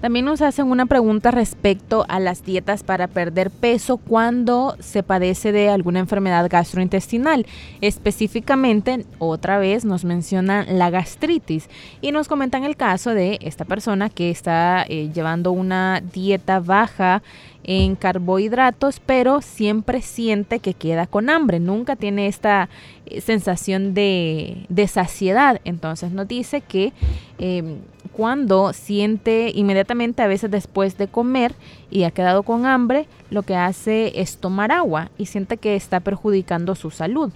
También 0.00 0.26
nos 0.26 0.42
hacen 0.42 0.66
una 0.66 0.84
pregunta 0.84 1.30
respecto 1.30 2.04
a 2.08 2.20
las 2.20 2.44
dietas 2.44 2.82
para 2.82 3.08
perder 3.08 3.50
peso 3.50 3.96
cuando 3.96 4.76
se 4.78 5.02
padece 5.02 5.52
de 5.52 5.70
alguna 5.70 6.00
enfermedad 6.00 6.46
gastrointestinal. 6.50 7.46
Específicamente, 7.80 9.06
otra 9.18 9.58
vez 9.58 9.86
nos 9.86 10.04
mencionan 10.04 10.78
la 10.78 10.90
gastritis 10.90 11.70
y 12.02 12.12
nos 12.12 12.28
comentan 12.28 12.64
el 12.64 12.76
caso 12.76 13.14
de 13.14 13.38
esta 13.40 13.64
persona 13.64 14.10
que 14.10 14.30
está 14.30 14.84
eh, 14.86 15.10
llevando 15.14 15.52
una 15.52 16.02
dieta 16.12 16.60
baja 16.60 17.22
en 17.68 17.96
carbohidratos, 17.96 19.00
pero 19.04 19.42
siempre 19.42 20.00
siente 20.00 20.60
que 20.60 20.72
queda 20.72 21.08
con 21.08 21.28
hambre, 21.28 21.58
nunca 21.58 21.96
tiene 21.96 22.28
esta 22.28 22.68
eh, 23.06 23.20
sensación 23.20 23.92
de, 23.92 24.66
saciedad. 24.88 25.60
Entonces 25.64 26.12
nos 26.12 26.28
dice 26.28 26.60
que 26.60 26.92
em, 27.38 27.78
cuando 28.12 28.72
siente 28.72 29.50
inmediatamente, 29.52 30.22
a 30.22 30.28
veces 30.28 30.50
después 30.50 30.96
de 30.96 31.08
comer 31.08 31.54
y 31.90 32.04
ha 32.04 32.12
quedado 32.12 32.44
con 32.44 32.66
hambre, 32.66 33.06
lo 33.30 33.42
que 33.42 33.56
hace 33.56 34.20
es 34.20 34.38
tomar 34.38 34.70
agua 34.70 35.10
y 35.18 35.26
siente 35.26 35.56
que 35.56 35.74
está 35.74 35.98
perjudicando 35.98 36.76
su 36.76 36.92
salud. 36.92 37.32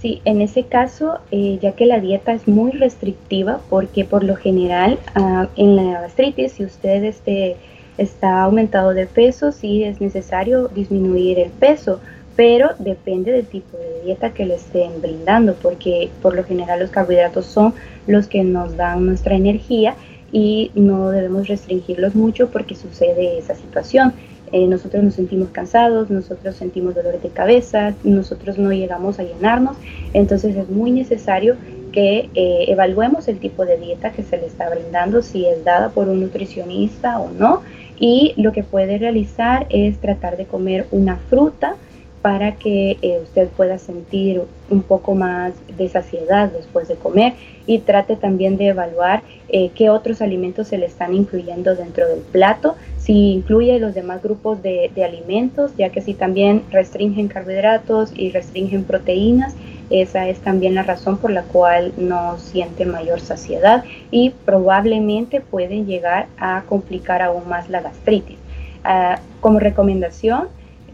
Sí, 0.00 0.20
en 0.24 0.42
ese 0.42 0.62
caso, 0.64 1.18
eh, 1.32 1.58
ya 1.60 1.72
que 1.72 1.86
la 1.86 1.98
dieta 1.98 2.32
es 2.32 2.46
muy 2.46 2.70
restrictiva, 2.70 3.60
porque 3.68 4.04
por 4.04 4.22
lo 4.22 4.36
general 4.36 5.00
ah, 5.16 5.48
en 5.56 5.74
la 5.74 6.02
gastritis, 6.02 6.52
si 6.52 6.64
usted 6.64 7.02
este, 7.02 7.56
está 7.98 8.42
aumentado 8.42 8.94
de 8.94 9.06
peso, 9.06 9.52
sí 9.52 9.84
es 9.84 10.00
necesario 10.00 10.68
disminuir 10.68 11.38
el 11.38 11.50
peso, 11.50 12.00
pero 12.36 12.70
depende 12.78 13.32
del 13.32 13.46
tipo 13.46 13.78
de 13.78 14.02
dieta 14.04 14.32
que 14.32 14.44
le 14.44 14.56
estén 14.56 15.00
brindando, 15.00 15.54
porque 15.54 16.10
por 16.20 16.34
lo 16.34 16.44
general 16.44 16.80
los 16.80 16.90
carbohidratos 16.90 17.46
son 17.46 17.74
los 18.06 18.26
que 18.26 18.44
nos 18.44 18.76
dan 18.76 19.06
nuestra 19.06 19.34
energía 19.34 19.96
y 20.32 20.70
no 20.74 21.10
debemos 21.10 21.48
restringirlos 21.48 22.14
mucho 22.14 22.50
porque 22.50 22.74
sucede 22.74 23.38
esa 23.38 23.54
situación. 23.54 24.12
Eh, 24.52 24.66
nosotros 24.68 25.02
nos 25.02 25.14
sentimos 25.14 25.48
cansados, 25.48 26.08
nosotros 26.08 26.54
sentimos 26.54 26.94
dolores 26.94 27.22
de 27.22 27.30
cabeza, 27.30 27.94
nosotros 28.04 28.58
no 28.58 28.70
llegamos 28.70 29.18
a 29.18 29.24
llenarnos, 29.24 29.76
entonces 30.12 30.54
es 30.54 30.68
muy 30.68 30.92
necesario 30.92 31.56
que 31.90 32.30
eh, 32.34 32.66
evaluemos 32.68 33.26
el 33.26 33.38
tipo 33.38 33.64
de 33.64 33.78
dieta 33.78 34.12
que 34.12 34.22
se 34.22 34.36
le 34.36 34.46
está 34.46 34.68
brindando, 34.68 35.22
si 35.22 35.46
es 35.46 35.64
dada 35.64 35.88
por 35.88 36.08
un 36.08 36.20
nutricionista 36.20 37.18
o 37.18 37.30
no, 37.30 37.62
y 37.98 38.34
lo 38.36 38.52
que 38.52 38.62
puede 38.62 38.98
realizar 38.98 39.66
es 39.70 39.98
tratar 39.98 40.36
de 40.36 40.46
comer 40.46 40.86
una 40.90 41.16
fruta 41.16 41.76
para 42.26 42.56
que 42.56 42.98
eh, 43.02 43.20
usted 43.22 43.48
pueda 43.50 43.78
sentir 43.78 44.42
un 44.68 44.82
poco 44.82 45.14
más 45.14 45.54
de 45.76 45.88
saciedad 45.88 46.50
después 46.50 46.88
de 46.88 46.96
comer 46.96 47.34
y 47.66 47.78
trate 47.78 48.16
también 48.16 48.56
de 48.56 48.68
evaluar 48.68 49.22
eh, 49.48 49.70
qué 49.76 49.90
otros 49.90 50.20
alimentos 50.20 50.66
se 50.66 50.78
le 50.78 50.86
están 50.86 51.14
incluyendo 51.14 51.76
dentro 51.76 52.08
del 52.08 52.20
plato, 52.20 52.74
si 52.98 53.30
incluye 53.32 53.78
los 53.78 53.94
demás 53.94 54.24
grupos 54.24 54.60
de, 54.60 54.90
alimentos, 55.04 55.70
ya 55.76 55.90
que 55.90 56.00
si 56.00 56.14
también 56.14 56.64
restringen 56.72 57.28
carbohidratos 57.28 58.12
y 58.16 58.30
restringen 58.30 58.82
proteínas, 58.82 59.54
esa 59.90 60.28
es 60.28 60.38
también 60.40 60.74
la 60.74 60.82
razón 60.82 61.18
por 61.18 61.30
la 61.30 61.42
cual 61.42 61.92
no 61.96 62.38
siente 62.38 62.86
mayor 62.86 63.20
saciedad 63.20 63.84
y 64.10 64.30
probablemente 64.44 65.40
puede 65.40 65.84
llegar 65.84 66.26
a 66.38 66.62
complicar 66.68 67.22
aún 67.22 67.48
más 67.48 67.68
la 67.68 67.80
gastritis. 67.80 68.38
Ah, 68.84 69.18
como 69.40 69.60
recomendación, 69.60 70.48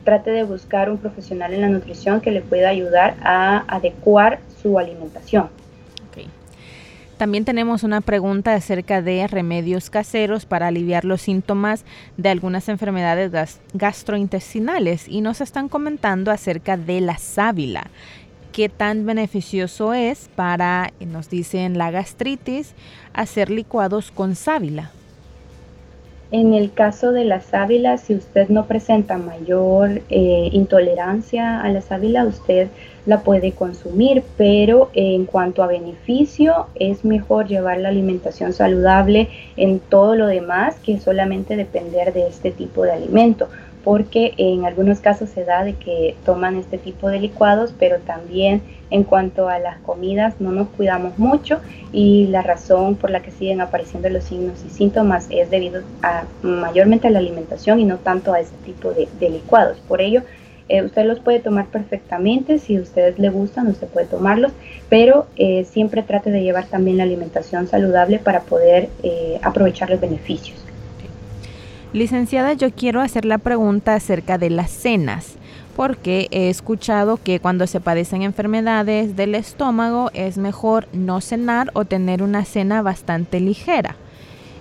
trate 0.04 0.30
de 0.30 0.44
buscar 0.44 0.90
un 0.90 0.98
profesional 0.98 1.54
en 1.54 1.60
la 1.60 1.68
nutrición 1.68 2.20
que 2.20 2.30
le 2.30 2.40
pueda 2.40 2.68
ayudar 2.68 3.14
a 3.22 3.64
adecuar 3.68 4.40
su 4.60 4.78
alimentación. 4.78 5.48
También 7.22 7.44
tenemos 7.44 7.84
una 7.84 8.00
pregunta 8.00 8.52
acerca 8.52 9.00
de 9.00 9.24
remedios 9.28 9.90
caseros 9.90 10.44
para 10.44 10.66
aliviar 10.66 11.04
los 11.04 11.22
síntomas 11.22 11.84
de 12.16 12.30
algunas 12.30 12.68
enfermedades 12.68 13.60
gastrointestinales 13.74 15.06
y 15.06 15.20
nos 15.20 15.40
están 15.40 15.68
comentando 15.68 16.32
acerca 16.32 16.76
de 16.76 17.00
la 17.00 17.18
sábila. 17.18 17.92
¿Qué 18.52 18.68
tan 18.68 19.06
beneficioso 19.06 19.94
es 19.94 20.28
para, 20.36 20.92
nos 21.00 21.30
dicen, 21.30 21.78
la 21.78 21.90
gastritis, 21.90 22.74
hacer 23.14 23.48
licuados 23.48 24.10
con 24.10 24.34
sábila? 24.34 24.90
En 26.32 26.52
el 26.52 26.70
caso 26.70 27.12
de 27.12 27.24
la 27.24 27.40
sábila, 27.40 27.96
si 27.96 28.14
usted 28.14 28.50
no 28.50 28.66
presenta 28.66 29.16
mayor 29.16 30.02
eh, 30.10 30.50
intolerancia 30.52 31.62
a 31.62 31.70
la 31.70 31.80
sábila, 31.80 32.24
usted 32.26 32.68
la 33.06 33.20
puede 33.20 33.52
consumir, 33.52 34.22
pero 34.36 34.90
en 34.92 35.24
cuanto 35.24 35.62
a 35.62 35.66
beneficio, 35.66 36.66
es 36.74 37.06
mejor 37.06 37.48
llevar 37.48 37.78
la 37.78 37.88
alimentación 37.88 38.52
saludable 38.52 39.30
en 39.56 39.78
todo 39.78 40.14
lo 40.14 40.26
demás 40.26 40.76
que 40.84 41.00
solamente 41.00 41.56
depender 41.56 42.12
de 42.12 42.28
este 42.28 42.50
tipo 42.50 42.82
de 42.82 42.92
alimento 42.92 43.48
porque 43.84 44.34
en 44.36 44.64
algunos 44.64 45.00
casos 45.00 45.30
se 45.30 45.44
da 45.44 45.64
de 45.64 45.74
que 45.74 46.16
toman 46.24 46.56
este 46.56 46.78
tipo 46.78 47.08
de 47.08 47.18
licuados, 47.18 47.74
pero 47.78 47.98
también 47.98 48.62
en 48.90 49.04
cuanto 49.04 49.48
a 49.48 49.58
las 49.58 49.78
comidas 49.78 50.34
no 50.38 50.52
nos 50.52 50.68
cuidamos 50.68 51.18
mucho 51.18 51.60
y 51.92 52.26
la 52.26 52.42
razón 52.42 52.94
por 52.96 53.10
la 53.10 53.20
que 53.20 53.30
siguen 53.30 53.60
apareciendo 53.60 54.08
los 54.10 54.24
signos 54.24 54.62
y 54.66 54.70
síntomas 54.70 55.26
es 55.30 55.50
debido 55.50 55.82
mayormente 56.42 57.08
a 57.08 57.10
la 57.10 57.18
alimentación 57.18 57.80
y 57.80 57.84
no 57.84 57.96
tanto 57.96 58.32
a 58.34 58.40
este 58.40 58.56
tipo 58.64 58.92
de, 58.92 59.08
licuados. 59.30 59.78
Por 59.80 60.00
ello, 60.00 60.22
eh, 60.68 60.82
usted 60.82 61.04
los 61.06 61.20
puede 61.20 61.40
tomar 61.40 61.66
perfectamente, 61.66 62.58
si 62.58 62.76
a 62.76 62.80
ustedes 62.80 63.18
le 63.18 63.30
gustan, 63.30 63.66
usted 63.66 63.88
puede 63.88 64.06
tomarlos, 64.06 64.52
pero 64.88 65.26
eh, 65.36 65.64
siempre 65.64 66.02
trate 66.02 66.30
de 66.30 66.42
llevar 66.42 66.66
también 66.66 66.98
la 66.98 67.04
alimentación 67.04 67.66
saludable 67.66 68.18
para 68.18 68.40
poder 68.40 68.90
eh, 69.02 69.38
aprovechar 69.42 69.90
los 69.90 70.00
beneficios. 70.00 70.71
Licenciada, 71.92 72.54
yo 72.54 72.70
quiero 72.70 73.02
hacer 73.02 73.26
la 73.26 73.36
pregunta 73.36 73.94
acerca 73.94 74.38
de 74.38 74.48
las 74.48 74.70
cenas, 74.70 75.36
porque 75.76 76.26
he 76.30 76.48
escuchado 76.48 77.18
que 77.22 77.38
cuando 77.38 77.66
se 77.66 77.80
padecen 77.80 78.22
enfermedades 78.22 79.14
del 79.14 79.34
estómago 79.34 80.10
es 80.14 80.38
mejor 80.38 80.88
no 80.94 81.20
cenar 81.20 81.70
o 81.74 81.84
tener 81.84 82.22
una 82.22 82.46
cena 82.46 82.80
bastante 82.80 83.40
ligera. 83.40 83.96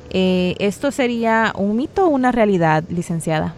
Eh, 0.10 0.56
¿Esto 0.60 0.92
sería 0.92 1.54
un 1.58 1.78
mito 1.78 2.06
o 2.06 2.10
una 2.10 2.34
realidad, 2.34 2.84
licenciada? 2.90 3.54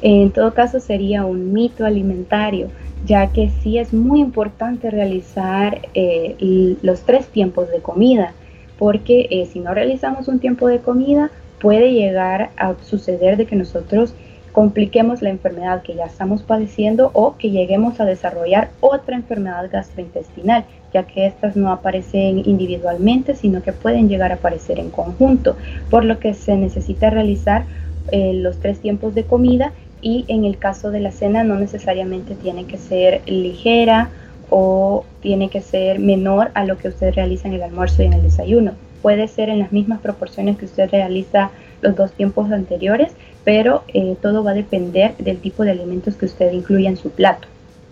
En 0.00 0.30
todo 0.30 0.54
caso 0.54 0.78
sería 0.78 1.24
un 1.24 1.52
mito 1.52 1.84
alimentario, 1.84 2.68
ya 3.04 3.32
que 3.32 3.50
sí 3.64 3.78
es 3.78 3.92
muy 3.92 4.20
importante 4.20 4.90
realizar 4.90 5.88
eh, 5.94 6.76
los 6.82 7.00
tres 7.00 7.26
tiempos 7.26 7.68
de 7.68 7.80
comida, 7.80 8.32
porque 8.78 9.26
eh, 9.30 9.48
si 9.52 9.58
no 9.58 9.74
realizamos 9.74 10.28
un 10.28 10.38
tiempo 10.38 10.68
de 10.68 10.78
comida, 10.78 11.32
puede 11.60 11.92
llegar 11.92 12.50
a 12.56 12.74
suceder 12.82 13.36
de 13.36 13.46
que 13.46 13.54
nosotros 13.54 14.14
compliquemos 14.52 15.22
la 15.22 15.30
enfermedad 15.30 15.82
que 15.82 15.94
ya 15.94 16.06
estamos 16.06 16.42
padeciendo 16.42 17.10
o 17.14 17.36
que 17.36 17.50
lleguemos 17.50 18.00
a 18.00 18.04
desarrollar 18.04 18.70
otra 18.80 19.14
enfermedad 19.14 19.70
gastrointestinal, 19.70 20.64
ya 20.92 21.04
que 21.04 21.26
estas 21.26 21.54
no 21.54 21.70
aparecen 21.70 22.42
individualmente, 22.44 23.36
sino 23.36 23.62
que 23.62 23.72
pueden 23.72 24.08
llegar 24.08 24.32
a 24.32 24.36
aparecer 24.36 24.80
en 24.80 24.90
conjunto, 24.90 25.56
por 25.88 26.04
lo 26.04 26.18
que 26.18 26.34
se 26.34 26.56
necesita 26.56 27.10
realizar 27.10 27.64
eh, 28.10 28.32
los 28.34 28.58
tres 28.58 28.80
tiempos 28.80 29.14
de 29.14 29.24
comida 29.24 29.72
y 30.02 30.24
en 30.28 30.44
el 30.44 30.58
caso 30.58 30.90
de 30.90 31.00
la 31.00 31.12
cena 31.12 31.44
no 31.44 31.56
necesariamente 31.56 32.34
tiene 32.34 32.64
que 32.64 32.78
ser 32.78 33.20
ligera 33.26 34.08
o 34.48 35.04
tiene 35.20 35.48
que 35.48 35.60
ser 35.60 36.00
menor 36.00 36.50
a 36.54 36.64
lo 36.64 36.76
que 36.76 36.88
usted 36.88 37.14
realiza 37.14 37.46
en 37.46 37.54
el 37.54 37.62
almuerzo 37.62 38.02
y 38.02 38.06
en 38.06 38.14
el 38.14 38.22
desayuno 38.22 38.72
puede 39.02 39.28
ser 39.28 39.48
en 39.48 39.58
las 39.58 39.72
mismas 39.72 40.00
proporciones 40.00 40.58
que 40.58 40.64
usted 40.64 40.90
realiza 40.90 41.50
los 41.82 41.96
dos 41.96 42.12
tiempos 42.12 42.50
anteriores, 42.52 43.12
pero 43.44 43.84
eh, 43.88 44.16
todo 44.20 44.44
va 44.44 44.52
a 44.52 44.54
depender 44.54 45.16
del 45.16 45.38
tipo 45.38 45.64
de 45.64 45.70
alimentos 45.70 46.14
que 46.14 46.26
usted 46.26 46.52
incluya 46.52 46.90
en 46.90 46.96
su 46.96 47.10
plato. 47.10 47.48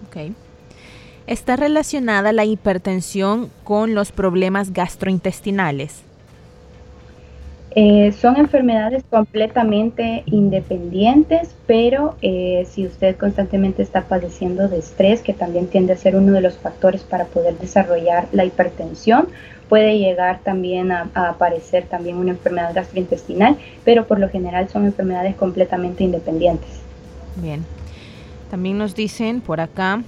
Okay. 0.08 0.34
¿Está 1.26 1.56
relacionada 1.56 2.32
la 2.32 2.44
hipertensión 2.44 3.50
con 3.64 3.94
los 3.94 4.12
problemas 4.12 4.72
gastrointestinales? 4.72 6.07
Eh, 7.80 8.10
son 8.10 8.36
enfermedades 8.36 9.04
completamente 9.08 10.24
independientes, 10.26 11.54
pero 11.68 12.16
eh, 12.22 12.66
si 12.68 12.84
usted 12.84 13.14
constantemente 13.16 13.82
está 13.82 14.02
padeciendo 14.02 14.66
de 14.66 14.78
estrés, 14.80 15.22
que 15.22 15.32
también 15.32 15.68
tiende 15.68 15.92
a 15.92 15.96
ser 15.96 16.16
uno 16.16 16.32
de 16.32 16.40
los 16.40 16.58
factores 16.58 17.04
para 17.04 17.26
poder 17.26 17.56
desarrollar 17.56 18.26
la 18.32 18.44
hipertensión, 18.44 19.28
puede 19.68 19.96
llegar 19.96 20.40
también 20.42 20.90
a, 20.90 21.08
aparecer 21.14 21.84
también 21.84 22.16
una 22.16 22.32
enfermedad 22.32 22.74
gastrointestinal, 22.74 23.56
pero 23.84 24.08
por 24.08 24.18
lo 24.18 24.28
general 24.28 24.68
son 24.68 24.84
enfermedades 24.84 25.36
completamente 25.36 26.02
independientes. 26.02 26.80
Bien. 27.36 27.64
También 28.50 28.76
nos 28.76 28.96
dicen 28.96 29.40
por 29.40 29.60
acá, 29.60 30.02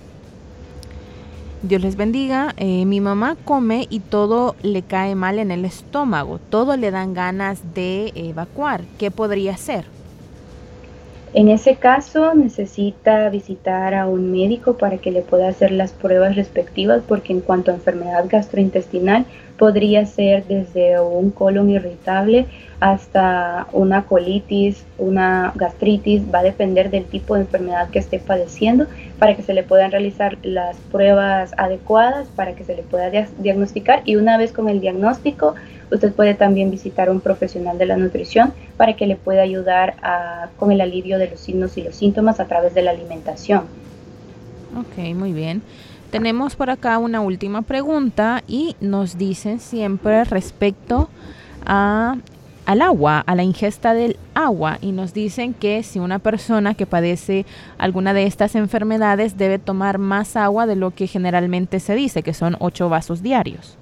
Dios 1.62 1.82
les 1.82 1.96
bendiga, 1.96 2.54
eh, 2.56 2.86
mi 2.86 3.02
mamá 3.02 3.36
come 3.44 3.86
y 3.90 4.00
todo 4.00 4.56
le 4.62 4.80
cae 4.80 5.14
mal 5.14 5.38
en 5.38 5.50
el 5.50 5.66
estómago, 5.66 6.38
todo 6.48 6.78
le 6.78 6.90
dan 6.90 7.12
ganas 7.12 7.74
de 7.74 8.12
evacuar. 8.14 8.84
¿Qué 8.98 9.10
podría 9.10 9.58
ser? 9.58 9.84
En 11.32 11.48
ese 11.48 11.76
caso 11.76 12.34
necesita 12.34 13.28
visitar 13.28 13.94
a 13.94 14.06
un 14.06 14.32
médico 14.32 14.76
para 14.76 14.98
que 14.98 15.12
le 15.12 15.22
pueda 15.22 15.48
hacer 15.48 15.70
las 15.70 15.92
pruebas 15.92 16.34
respectivas 16.34 17.02
porque 17.06 17.32
en 17.32 17.40
cuanto 17.40 17.70
a 17.70 17.74
enfermedad 17.74 18.24
gastrointestinal 18.28 19.26
podría 19.56 20.06
ser 20.06 20.44
desde 20.46 20.98
un 20.98 21.30
colon 21.30 21.70
irritable 21.70 22.46
hasta 22.80 23.68
una 23.72 24.06
colitis, 24.06 24.84
una 24.98 25.52
gastritis, 25.54 26.22
va 26.34 26.40
a 26.40 26.42
depender 26.42 26.90
del 26.90 27.04
tipo 27.04 27.34
de 27.34 27.42
enfermedad 27.42 27.90
que 27.90 28.00
esté 28.00 28.18
padeciendo 28.18 28.86
para 29.20 29.36
que 29.36 29.42
se 29.42 29.54
le 29.54 29.62
puedan 29.62 29.92
realizar 29.92 30.36
las 30.42 30.78
pruebas 30.90 31.52
adecuadas, 31.58 32.26
para 32.34 32.54
que 32.54 32.64
se 32.64 32.74
le 32.74 32.82
pueda 32.82 33.10
diagnosticar. 33.38 34.02
Y 34.04 34.16
una 34.16 34.36
vez 34.38 34.50
con 34.50 34.68
el 34.68 34.80
diagnóstico 34.80 35.54
usted 35.90 36.12
puede 36.12 36.34
también 36.34 36.70
visitar 36.70 37.08
a 37.08 37.12
un 37.12 37.20
profesional 37.20 37.78
de 37.78 37.86
la 37.86 37.96
nutrición 37.96 38.52
para 38.76 38.94
que 38.94 39.06
le 39.06 39.16
pueda 39.16 39.42
ayudar 39.42 39.96
con 40.56 40.72
el 40.72 40.80
alivio 40.80 41.18
de 41.18 41.30
los 41.30 41.40
signos 41.40 41.76
y 41.76 41.82
los 41.82 41.94
síntomas 41.94 42.40
a 42.40 42.46
través 42.46 42.74
de 42.74 42.82
la 42.82 42.90
alimentación. 42.92 43.64
Ok, 44.76 45.14
muy 45.14 45.32
bien. 45.32 45.62
Tenemos 46.10 46.56
por 46.56 46.70
acá 46.70 46.98
una 46.98 47.20
última 47.20 47.62
pregunta 47.62 48.42
y 48.48 48.74
nos 48.80 49.16
dicen 49.16 49.60
siempre 49.60 50.24
respecto 50.24 51.08
a, 51.64 52.16
al 52.66 52.82
agua, 52.82 53.20
a 53.20 53.34
la 53.36 53.44
ingesta 53.44 53.94
del 53.94 54.16
agua 54.34 54.78
y 54.80 54.90
nos 54.90 55.14
dicen 55.14 55.54
que 55.54 55.82
si 55.84 56.00
una 56.00 56.18
persona 56.18 56.74
que 56.74 56.86
padece 56.86 57.46
alguna 57.78 58.12
de 58.12 58.24
estas 58.24 58.56
enfermedades 58.56 59.36
debe 59.36 59.58
tomar 59.58 59.98
más 59.98 60.34
agua 60.36 60.66
de 60.66 60.76
lo 60.76 60.90
que 60.92 61.06
generalmente 61.06 61.78
se 61.78 61.94
dice, 61.94 62.22
que 62.24 62.34
son 62.34 62.56
8 62.58 62.88
vasos 62.88 63.22
diarios. 63.22 63.76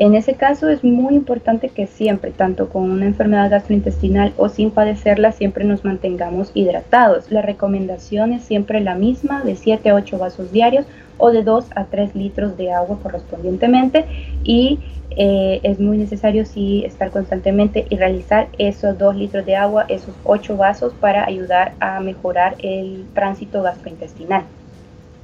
En 0.00 0.14
ese 0.14 0.32
caso 0.32 0.70
es 0.70 0.82
muy 0.82 1.14
importante 1.14 1.68
que 1.68 1.86
siempre, 1.86 2.30
tanto 2.30 2.70
con 2.70 2.90
una 2.90 3.04
enfermedad 3.04 3.50
gastrointestinal 3.50 4.32
o 4.38 4.48
sin 4.48 4.70
padecerla, 4.70 5.30
siempre 5.30 5.62
nos 5.66 5.84
mantengamos 5.84 6.52
hidratados. 6.54 7.30
La 7.30 7.42
recomendación 7.42 8.32
es 8.32 8.42
siempre 8.42 8.80
la 8.80 8.94
misma, 8.94 9.42
de 9.42 9.56
7 9.56 9.90
a 9.90 9.94
8 9.94 10.16
vasos 10.16 10.52
diarios 10.52 10.86
o 11.18 11.30
de 11.32 11.42
2 11.42 11.66
a 11.76 11.84
3 11.84 12.16
litros 12.16 12.56
de 12.56 12.72
agua 12.72 12.98
correspondientemente 13.02 14.06
y 14.42 14.78
eh, 15.10 15.60
es 15.64 15.78
muy 15.78 15.98
necesario 15.98 16.46
sí 16.46 16.82
estar 16.86 17.10
constantemente 17.10 17.84
y 17.90 17.96
realizar 17.96 18.48
esos 18.56 18.96
2 18.96 19.16
litros 19.16 19.44
de 19.44 19.56
agua, 19.56 19.84
esos 19.90 20.14
8 20.24 20.56
vasos 20.56 20.94
para 20.94 21.26
ayudar 21.26 21.74
a 21.78 22.00
mejorar 22.00 22.54
el 22.62 23.04
tránsito 23.12 23.62
gastrointestinal. 23.62 24.44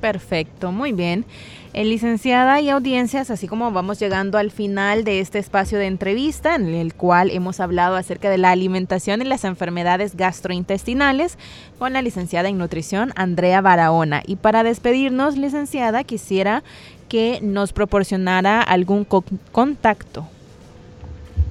Perfecto, 0.07 0.71
muy 0.71 0.93
bien. 0.93 1.25
Eh, 1.73 1.85
licenciada 1.85 2.61
y 2.61 2.71
audiencias, 2.71 3.29
así 3.29 3.49
como 3.49 3.73
vamos 3.73 3.99
llegando 3.99 4.39
al 4.39 4.53
final 4.53 5.03
de 5.03 5.19
este 5.19 5.41
espacio 5.41 5.79
de 5.79 5.87
entrevista 5.87 6.55
en 6.55 6.69
el 6.69 6.95
cual 6.95 7.33
hemos 7.33 7.59
hablado 7.59 7.97
acerca 7.97 8.31
de 8.31 8.39
la 8.39 8.53
alimentación 8.53 9.21
y 9.21 9.25
las 9.25 9.43
enfermedades 9.43 10.17
gastrointestinales 10.17 11.39
con 11.81 11.93
la 11.93 12.03
licenciada 12.03 12.49
en 12.49 12.57
nutrición 12.57 13.13
Andrea 13.17 13.61
Barahona. 13.63 14.23
Y 14.25 14.37
para 14.37 14.63
despedirnos, 14.63 15.37
licenciada, 15.37 16.05
quisiera 16.05 16.63
que 17.09 17.41
nos 17.43 17.73
proporcionara 17.73 18.63
algún 18.63 19.05
contacto 19.51 20.29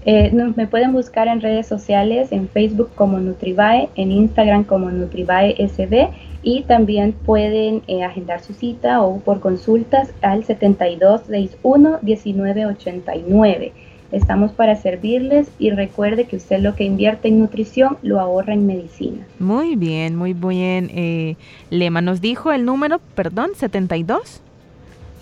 Eh, 0.06 0.32
me 0.56 0.68
pueden 0.68 0.94
buscar 0.94 1.28
en 1.28 1.42
redes 1.42 1.66
sociales, 1.66 2.32
en 2.32 2.48
Facebook 2.48 2.92
como 2.94 3.20
Nutribae, 3.20 3.90
en 3.96 4.12
Instagram 4.12 4.64
como 4.64 4.92
Nutribae 4.92 5.56
SB 5.68 6.10
y 6.44 6.62
también 6.62 7.14
pueden 7.14 7.82
eh, 7.88 8.04
agendar 8.04 8.44
su 8.44 8.54
cita 8.54 9.02
o 9.02 9.20
por 9.20 9.40
consultas 9.40 10.12
al 10.22 10.44
7261 10.44 12.00
1989. 12.04 13.74
Estamos 14.12 14.52
para 14.52 14.76
servirles 14.76 15.50
y 15.58 15.72
recuerde 15.72 16.26
que 16.26 16.36
usted 16.36 16.60
lo 16.60 16.76
que 16.76 16.84
invierte 16.84 17.28
en 17.28 17.40
nutrición 17.40 17.98
lo 18.04 18.20
ahorra 18.20 18.54
en 18.54 18.68
medicina. 18.68 19.26
Muy 19.40 19.76
bien, 19.76 20.16
muy 20.16 20.34
bien. 20.34 20.92
Eh, 20.94 21.36
Lema 21.72 22.02
nos 22.02 22.22
dijo 22.22 22.52
el 22.52 22.64
número, 22.64 23.02
perdón, 23.16 23.50
72. 23.56 24.42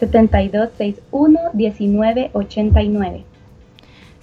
7261 0.01 1.39
1989. 1.53 3.23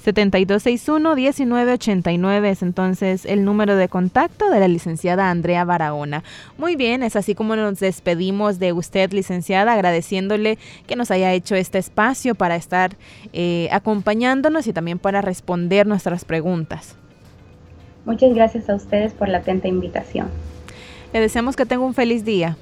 7261-1989 0.05 2.45
es 2.47 2.63
entonces 2.63 3.27
el 3.27 3.45
número 3.45 3.75
de 3.77 3.89
contacto 3.89 4.49
de 4.51 4.61
la 4.61 4.69
licenciada 4.69 5.31
Andrea 5.31 5.65
Barahona. 5.65 6.23
Muy 6.57 6.77
bien, 6.77 7.03
es 7.03 7.17
así 7.17 7.35
como 7.35 7.57
nos 7.57 7.81
despedimos 7.81 8.59
de 8.59 8.73
usted, 8.73 9.13
licenciada, 9.13 9.75
agradeciéndole 9.75 10.57
que 10.87 10.97
nos 10.97 11.11
haya 11.11 11.35
hecho 11.35 11.55
este 11.55 11.77
espacio 11.79 12.35
para 12.35 12.57
estar 12.57 12.97
eh, 13.33 13.69
acompañándonos 13.73 14.67
y 14.67 14.73
también 14.73 14.99
para 14.99 15.21
responder 15.21 15.87
nuestras 15.87 16.25
preguntas. 16.25 16.97
Muchas 18.07 18.33
gracias 18.35 18.71
a 18.71 18.77
ustedes 18.77 19.13
por 19.13 19.29
la 19.29 19.39
atenta 19.39 19.69
invitación. 19.69 20.29
Le 21.13 21.21
deseamos 21.21 21.57
que 21.57 21.67
tenga 21.67 21.85
un 21.85 21.95
feliz 21.95 22.25
día. 22.25 22.57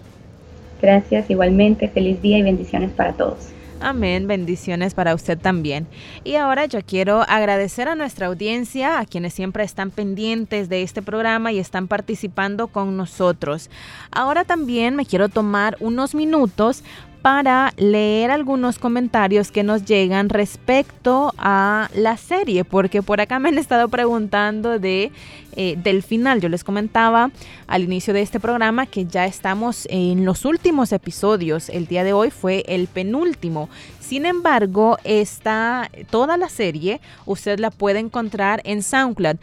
Gracias, 0.82 1.30
igualmente, 1.30 1.88
feliz 1.88 2.20
día 2.20 2.38
y 2.38 2.42
bendiciones 2.42 2.90
para 2.90 3.12
todos. 3.12 3.52
Amén, 3.80 4.26
bendiciones 4.26 4.92
para 4.94 5.14
usted 5.14 5.38
también. 5.38 5.86
Y 6.24 6.34
ahora 6.34 6.66
yo 6.66 6.80
quiero 6.84 7.22
agradecer 7.28 7.86
a 7.86 7.94
nuestra 7.94 8.26
audiencia, 8.26 8.98
a 8.98 9.06
quienes 9.06 9.34
siempre 9.34 9.62
están 9.62 9.92
pendientes 9.92 10.68
de 10.68 10.82
este 10.82 11.00
programa 11.00 11.52
y 11.52 11.60
están 11.60 11.86
participando 11.86 12.66
con 12.66 12.96
nosotros. 12.96 13.70
Ahora 14.10 14.44
también 14.44 14.96
me 14.96 15.06
quiero 15.06 15.28
tomar 15.28 15.76
unos 15.78 16.16
minutos 16.16 16.82
para 17.22 17.72
leer 17.76 18.30
algunos 18.30 18.78
comentarios 18.78 19.50
que 19.50 19.62
nos 19.62 19.84
llegan 19.84 20.28
respecto 20.28 21.34
a 21.36 21.90
la 21.94 22.16
serie, 22.16 22.64
porque 22.64 23.02
por 23.02 23.20
acá 23.20 23.38
me 23.38 23.48
han 23.48 23.58
estado 23.58 23.88
preguntando 23.88 24.78
de, 24.78 25.10
eh, 25.56 25.76
del 25.82 26.02
final. 26.02 26.40
Yo 26.40 26.48
les 26.48 26.64
comentaba 26.64 27.30
al 27.66 27.82
inicio 27.82 28.14
de 28.14 28.22
este 28.22 28.40
programa 28.40 28.86
que 28.86 29.04
ya 29.04 29.26
estamos 29.26 29.86
en 29.90 30.24
los 30.24 30.44
últimos 30.44 30.92
episodios. 30.92 31.68
El 31.68 31.86
día 31.86 32.04
de 32.04 32.12
hoy 32.12 32.30
fue 32.30 32.64
el 32.66 32.86
penúltimo. 32.86 33.68
Sin 34.00 34.24
embargo, 34.24 34.96
está 35.04 35.90
toda 36.10 36.36
la 36.36 36.48
serie 36.48 37.00
usted 37.26 37.58
la 37.58 37.70
puede 37.70 37.98
encontrar 37.98 38.60
en 38.64 38.82
SoundCloud 38.82 39.36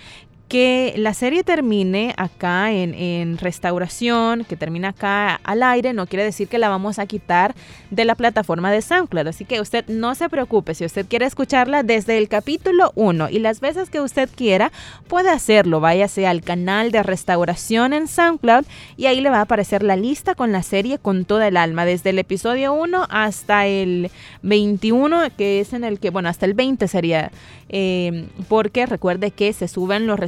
que 0.48 0.94
la 0.98 1.14
serie 1.14 1.44
termine 1.44 2.14
acá 2.18 2.72
en, 2.72 3.38
restauración, 3.38 4.44
que 4.46 4.56
termine 4.56 4.88
acá 4.88 5.40
al 5.44 5.64
aire, 5.64 5.94
no 5.94 6.06
quiere 6.06 6.24
decir 6.24 6.48
que 6.48 6.60
la 6.60 6.70
vamos 6.70 7.00
a 7.00 7.08
quitar 7.08 7.56
de 7.90 8.06
la 8.06 8.16
plataforma 8.16 8.72
de 8.72 8.82
SoundCloud. 8.82 9.28
Así 9.28 9.46
que 9.46 9.60
usted 9.60 9.86
no 9.88 10.14
se 10.14 10.30
preocupe, 10.30 10.76
si 10.76 10.86
usted 10.86 11.08
quiere 11.08 11.26
escucharla 11.26 11.84
desde 11.84 12.18
el 12.18 12.28
capítulo 12.28 12.92
1 12.96 13.30
y 13.30 13.40
las 13.40 13.60
veces 13.60 13.90
que 13.90 14.02
usted 14.02 14.30
quiera, 14.34 14.72
puede 15.08 15.30
hacerlo. 15.30 15.80
Váyase 15.80 16.28
al 16.28 16.42
canal 16.42 16.92
de 16.92 17.02
restauración 17.02 17.94
en 17.94 18.08
SoundCloud 18.08 18.66
y 18.98 19.08
ahí 19.08 19.22
le 19.22 19.32
va 19.32 19.40
a 19.40 19.42
aparecer 19.42 19.82
la 19.82 19.96
lista 19.96 20.36
con 20.36 20.52
la 20.52 20.62
serie 20.62 21.00
con 21.00 21.26
toda 21.26 21.48
el 21.48 21.58
alma, 21.58 21.86
desde 21.86 22.12
el 22.12 22.20
episodio 22.20 22.74
1 22.74 23.08
hasta 23.10 23.66
el 23.66 24.12
21, 24.44 25.30
que 25.38 25.60
es 25.60 25.74
en 25.74 25.84
el 25.84 26.00
que, 26.00 26.12
bueno, 26.12 26.30
hasta 26.30 26.46
el 26.46 26.54
20 26.54 26.88
sería 26.88 27.32
eh, 27.70 28.28
porque 28.48 28.86
recuerde 28.86 29.32
que 29.32 29.52
se 29.52 29.68
suben 29.68 30.06
los 30.06 30.20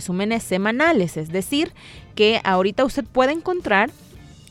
semanales, 0.43 1.17
es 1.17 1.31
decir, 1.31 1.71
que 2.15 2.41
ahorita 2.43 2.85
usted 2.85 3.05
puede 3.05 3.31
encontrar 3.31 3.89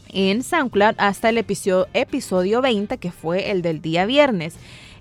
en 0.09 0.43
SoundCloud 0.43 0.95
hasta 0.99 1.29
el 1.29 1.39
episodio, 1.39 1.89
episodio 1.93 2.63
20, 2.63 2.99
que 2.99 3.11
fue 3.11 3.51
el 3.51 3.63
del 3.63 3.83
día 3.83 4.07
viernes. 4.07 4.55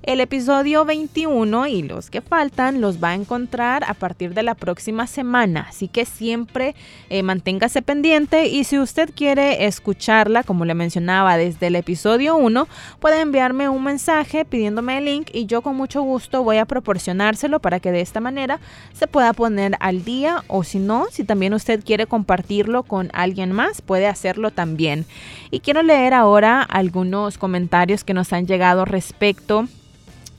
El 0.06 0.22
episodio 0.22 0.86
21 0.86 1.66
y 1.66 1.82
los 1.82 2.12
que 2.12 2.22
faltan 2.22 2.80
los 2.80 3.04
va 3.04 3.10
a 3.10 3.14
encontrar 3.16 3.84
a 3.88 3.96
partir 3.96 4.36
de 4.36 4.44
la 4.44 4.54
próxima 4.54 5.08
semana, 5.08 5.66
así 5.68 5.88
que 5.88 6.06
siempre 6.06 6.76
eh, 7.10 7.24
manténgase 7.24 7.82
pendiente 7.82 8.46
y 8.46 8.66
si 8.66 8.78
usted 8.78 9.10
quiere 9.16 9.66
escucharla, 9.66 10.44
como 10.44 10.64
le 10.64 10.76
mencionaba 10.76 11.38
desde 11.38 11.68
el 11.68 11.76
episodio 11.76 12.36
1, 12.36 12.68
puede 13.00 13.20
enviarme 13.20 13.68
un 13.68 13.84
mensaje 13.84 14.46
pidiéndome 14.46 15.00
el 15.00 15.06
link 15.06 15.30
y 15.34 15.48
yo 15.48 15.64
con 15.64 15.76
mucho 15.76 16.04
gusto 16.04 16.44
voy 16.44 16.58
a 16.58 16.66
proporcionárselo 16.66 17.60
para 17.60 17.80
que 17.80 17.92
de 17.92 18.02
esta 18.02 18.20
manera 18.20 18.60
se 18.94 19.08
pueda 19.08 19.34
poner 19.34 19.76
al 19.80 20.06
día 20.06 20.44
o 20.46 20.64
si 20.64 20.78
no, 20.78 21.08
si 21.10 21.24
también 21.24 21.56
usted 21.56 21.84
quiere 21.84 22.06
compartirlo 22.06 22.84
con 22.84 23.10
alguien 23.12 23.52
más, 23.54 23.82
puede 23.82 24.06
hacerlo 24.06 24.52
también. 24.52 25.08
Y 25.50 25.62
quiero 25.62 25.82
leer 25.82 26.14
ahora 26.14 26.62
algunos 26.62 27.40
comentarios 27.40 28.04
que 28.04 28.14
nos 28.14 28.34
han 28.34 28.46
llegado 28.46 28.86
respecto 28.86 29.68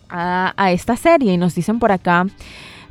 a, 0.08 0.72
esta 0.72 0.96
serie 0.96 1.32
y 1.32 1.36
nos 1.36 1.54
dicen 1.54 1.78
por 1.78 1.92
acá. 1.92 2.26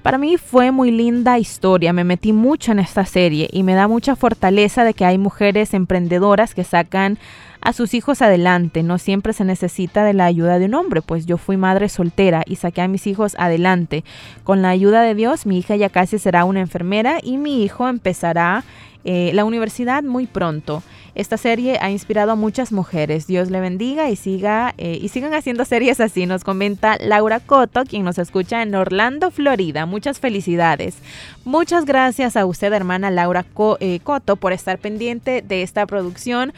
Para 0.02 0.20
mí 0.20 0.38
fue 0.38 0.72
muy 0.72 0.92
linda 0.92 1.40
historia, 1.40 1.92
me 1.92 2.04
metí 2.04 2.32
mucho 2.32 2.72
en 2.72 2.78
esta 2.78 3.06
serie 3.06 3.50
y 3.52 3.64
me 3.64 3.74
da 3.74 3.88
mucha 3.88 4.16
fortaleza 4.16 4.84
de 4.84 4.94
que 4.94 5.04
hay 5.04 5.18
mujeres 5.18 5.74
emprendedoras 5.74 6.54
que 6.54 6.64
sacan 6.64 7.18
a 7.62 7.74
sus 7.74 7.96
hijos 7.96 8.22
adelante. 8.22 8.84
No 8.84 9.00
siempre 9.00 9.34
se 9.34 9.46
necesita 9.46 10.04
de 10.04 10.14
la 10.14 10.26
ayuda 10.26 10.60
de 10.60 10.66
un 10.66 10.76
hombre, 10.76 11.02
pues 11.02 11.26
yo 11.26 11.38
fui 11.38 11.58
madre 11.58 11.90
soltera 11.90 12.44
y 12.46 12.58
saqué 12.58 12.82
a 12.82 12.88
mis 12.88 13.08
hijos 13.08 13.36
adelante. 13.40 14.04
Con 14.44 14.62
la 14.62 14.70
ayuda 14.70 15.02
de 15.02 15.16
Dios, 15.16 15.48
mi 15.48 15.58
hija 15.58 15.76
ya 15.76 15.90
casi 15.90 16.20
será 16.20 16.46
una 16.46 16.60
enfermera 16.60 17.18
y 17.24 17.38
mi 17.38 17.64
hijo 17.64 17.88
empezará 17.88 18.64
eh, 19.06 19.32
la 19.34 19.46
universidad 19.46 20.04
muy 20.04 20.28
pronto. 20.28 20.84
Esta 21.16 21.38
serie 21.38 21.78
ha 21.82 21.90
inspirado 21.90 22.34
a 22.34 22.36
muchas 22.36 22.74
mujeres. 22.74 23.26
Dios 23.26 23.50
le 23.50 23.62
bendiga 23.62 24.10
y 24.10 24.18
siga 24.18 24.74
eh, 24.78 25.00
y 25.02 25.08
sigan 25.08 25.34
haciendo 25.34 25.64
series 25.64 26.02
así. 26.02 26.26
Nos 26.26 26.44
comenta 26.44 26.98
Laura 27.00 27.40
Coto, 27.40 27.86
quien 27.86 28.04
nos 28.04 28.18
escucha 28.18 28.62
en 28.62 28.76
Orlando, 28.76 29.32
Florida. 29.32 29.86
Muchas 29.86 30.20
felicidades. 30.20 30.98
Muchas 31.46 31.86
gracias 31.86 32.36
a 32.36 32.46
usted, 32.46 32.74
hermana 32.74 33.12
Laura 33.12 33.46
eh, 33.80 34.00
Coto, 34.04 34.36
por 34.36 34.52
estar 34.52 34.78
pendiente 34.78 35.42
de 35.42 35.62
esta 35.64 35.86
producción 35.86 36.54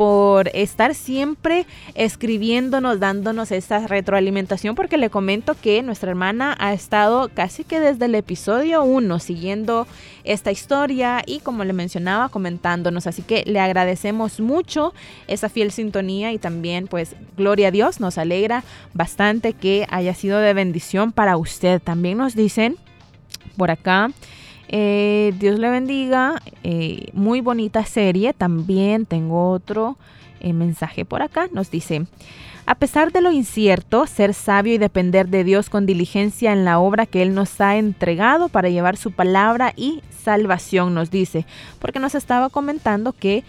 por 0.00 0.48
estar 0.54 0.94
siempre 0.94 1.66
escribiéndonos, 1.94 3.00
dándonos 3.00 3.52
esta 3.52 3.86
retroalimentación, 3.86 4.74
porque 4.74 4.96
le 4.96 5.10
comento 5.10 5.54
que 5.60 5.82
nuestra 5.82 6.08
hermana 6.08 6.56
ha 6.58 6.72
estado 6.72 7.28
casi 7.34 7.64
que 7.64 7.80
desde 7.80 8.06
el 8.06 8.14
episodio 8.14 8.82
1 8.82 9.18
siguiendo 9.18 9.86
esta 10.24 10.52
historia 10.52 11.22
y 11.26 11.40
como 11.40 11.64
le 11.64 11.74
mencionaba, 11.74 12.30
comentándonos. 12.30 13.06
Así 13.06 13.20
que 13.20 13.44
le 13.44 13.60
agradecemos 13.60 14.40
mucho 14.40 14.94
esa 15.28 15.50
fiel 15.50 15.70
sintonía 15.70 16.32
y 16.32 16.38
también 16.38 16.86
pues 16.86 17.14
gloria 17.36 17.68
a 17.68 17.70
Dios, 17.70 18.00
nos 18.00 18.16
alegra 18.16 18.64
bastante 18.94 19.52
que 19.52 19.86
haya 19.90 20.14
sido 20.14 20.38
de 20.38 20.54
bendición 20.54 21.12
para 21.12 21.36
usted. 21.36 21.78
También 21.78 22.16
nos 22.16 22.34
dicen 22.34 22.78
por 23.58 23.70
acá. 23.70 24.08
Eh, 24.72 25.34
Dios 25.38 25.58
le 25.58 25.68
bendiga. 25.68 26.40
Eh, 26.62 27.08
muy 27.12 27.40
bonita 27.40 27.84
serie. 27.84 28.32
También 28.32 29.04
tengo 29.04 29.50
otro 29.50 29.96
eh, 30.38 30.52
mensaje 30.52 31.04
por 31.04 31.22
acá. 31.22 31.48
Nos 31.52 31.72
dice, 31.72 32.06
a 32.66 32.76
pesar 32.76 33.10
de 33.10 33.20
lo 33.20 33.32
incierto, 33.32 34.06
ser 34.06 34.32
sabio 34.32 34.74
y 34.74 34.78
depender 34.78 35.26
de 35.28 35.42
Dios 35.42 35.70
con 35.70 35.86
diligencia 35.86 36.52
en 36.52 36.64
la 36.64 36.78
obra 36.78 37.06
que 37.06 37.20
Él 37.22 37.34
nos 37.34 37.60
ha 37.60 37.76
entregado 37.76 38.48
para 38.48 38.68
llevar 38.68 38.96
su 38.96 39.10
palabra 39.10 39.72
y 39.74 40.02
salvación, 40.22 40.94
nos 40.94 41.10
dice. 41.10 41.46
Porque 41.80 41.98
nos 41.98 42.14
estaba 42.14 42.48
comentando 42.48 43.12
que 43.12 43.42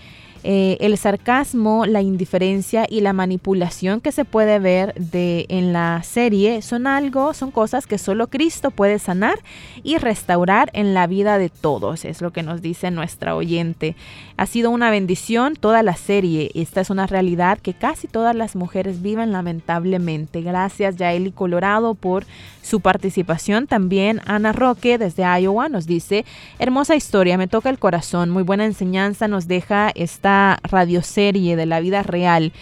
eh, 0.43 0.77
el 0.79 0.97
sarcasmo, 0.97 1.85
la 1.85 2.01
indiferencia 2.01 2.87
y 2.89 3.01
la 3.01 3.13
manipulación 3.13 4.01
que 4.01 4.11
se 4.11 4.25
puede 4.25 4.57
ver 4.57 4.95
de, 4.95 5.45
en 5.49 5.71
la 5.71 6.01
serie 6.03 6.61
son 6.63 6.87
algo, 6.87 7.33
son 7.35 7.51
cosas 7.51 7.85
que 7.85 7.99
solo 7.99 8.27
Cristo 8.27 8.71
puede 8.71 8.97
sanar 8.97 9.39
y 9.83 9.97
restaurar 9.97 10.71
en 10.73 10.95
la 10.95 11.05
vida 11.05 11.37
de 11.37 11.49
todos, 11.49 12.05
es 12.05 12.21
lo 12.21 12.31
que 12.31 12.41
nos 12.41 12.61
dice 12.61 12.89
nuestra 12.89 13.35
oyente. 13.35 13.95
Ha 14.37 14.47
sido 14.47 14.71
una 14.71 14.89
bendición 14.89 15.55
toda 15.55 15.83
la 15.83 15.95
serie, 15.95 16.49
esta 16.55 16.81
es 16.81 16.89
una 16.89 17.05
realidad 17.05 17.59
que 17.59 17.75
casi 17.75 18.07
todas 18.07 18.35
las 18.35 18.55
mujeres 18.55 19.03
viven 19.03 19.31
lamentablemente. 19.31 20.41
Gracias 20.41 20.95
Yaeli 20.95 21.31
Colorado 21.31 21.93
por 21.93 22.25
su 22.63 22.79
participación. 22.79 23.67
También 23.67 24.21
Ana 24.25 24.53
Roque 24.53 24.97
desde 24.97 25.23
Iowa 25.23 25.69
nos 25.69 25.85
dice, 25.85 26.25
hermosa 26.57 26.95
historia, 26.95 27.37
me 27.37 27.47
toca 27.47 27.69
el 27.69 27.77
corazón, 27.77 28.31
muy 28.31 28.43
buena 28.43 28.65
enseñanza 28.65 29.27
nos 29.27 29.47
deja 29.47 29.91
esta 29.93 30.30
radioserie 30.63 31.55
de 31.55 31.65
la 31.65 31.79
vida 31.79 32.03
real 32.03 32.53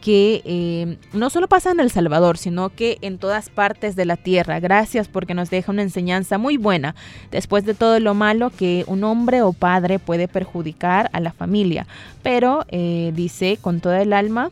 que 0.00 0.42
eh, 0.44 0.96
no 1.12 1.28
solo 1.30 1.48
pasa 1.48 1.70
en 1.70 1.80
El 1.80 1.90
Salvador, 1.90 2.38
sino 2.38 2.70
que 2.70 2.98
en 3.00 3.18
todas 3.18 3.50
partes 3.50 3.96
de 3.96 4.04
la 4.04 4.16
tierra. 4.16 4.60
Gracias 4.60 5.08
porque 5.08 5.34
nos 5.34 5.50
deja 5.50 5.72
una 5.72 5.82
enseñanza 5.82 6.38
muy 6.38 6.56
buena 6.56 6.94
después 7.30 7.64
de 7.64 7.74
todo 7.74 7.98
lo 8.00 8.14
malo 8.14 8.50
que 8.50 8.84
un 8.86 9.04
hombre 9.04 9.42
o 9.42 9.52
padre 9.52 9.98
puede 9.98 10.28
perjudicar 10.28 11.10
a 11.12 11.20
la 11.20 11.32
familia. 11.32 11.86
Pero, 12.22 12.64
eh, 12.68 13.12
dice 13.14 13.58
con 13.60 13.80
toda 13.80 14.00
el 14.00 14.12
alma, 14.12 14.50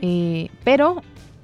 eh, 0.00 0.48
pero 0.64 1.02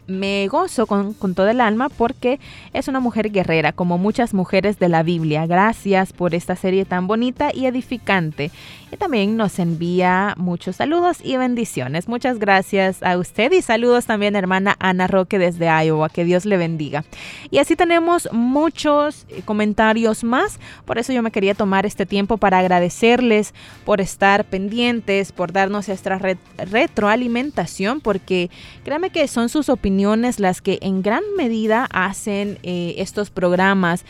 me 0.08 0.48
gozo 0.48 0.86
con, 0.86 1.12
con 1.12 1.34
el 1.36 1.60
alma 1.60 1.90
porque 1.90 2.40
es 2.72 2.88
una 2.88 2.98
mujer 2.98 3.30
guerrera, 3.30 3.72
como 3.72 3.98
muchas 3.98 4.32
mujeres 4.34 4.78
de 4.78 4.88
la 4.88 5.02
Biblia. 5.02 5.46
Gracias 5.46 6.12
por 6.12 6.34
esta 6.34 6.56
serie 6.56 6.86
tan 6.86 7.06
bonita 7.06 7.50
y 7.54 7.66
edificante. 7.66 8.50
Y 8.90 8.96
también 8.96 9.36
nos 9.36 9.58
envía 9.58 10.34
muchos 10.38 10.76
saludos 10.76 11.18
y 11.22 11.36
bendiciones. 11.36 12.08
Muchas 12.08 12.38
gracias 12.38 13.02
a 13.02 13.18
usted 13.18 13.52
y 13.52 13.60
saludos 13.60 14.06
también 14.06 14.34
hermana 14.34 14.76
Ana 14.78 15.06
Roque 15.06 15.38
desde 15.38 15.66
Iowa. 15.66 16.08
Que 16.08 16.24
Dios 16.24 16.46
le 16.46 16.56
bendiga. 16.56 17.04
Y 17.50 17.58
así 17.58 17.76
tenemos 17.76 18.28
muchos 18.32 19.26
eh, 19.28 19.42
comentarios 19.44 20.24
más. 20.24 20.58
Por 20.86 20.98
eso 20.98 21.12
yo 21.12 21.22
me 21.22 21.30
quería 21.30 21.54
tomar 21.54 21.84
este 21.84 22.06
tiempo 22.06 22.38
para 22.38 22.58
agradecerles 22.58 23.52
por 23.84 24.00
estar 24.00 24.44
pendientes, 24.44 25.32
por 25.32 25.52
darnos 25.52 25.88
esta 25.88 26.18
retroalimentación, 26.56 28.00
porque 28.00 28.50
créanme 28.84 29.10
que 29.10 29.28
son 29.28 29.48
sus 29.48 29.68
opiniones 29.68 30.40
las 30.40 30.62
que 30.62 30.78
en 30.80 31.02
gran 31.02 31.22
medida 31.36 31.88
hacen 31.92 32.58
eh, 32.62 32.94
estos 32.98 33.30
programas. 33.30 34.04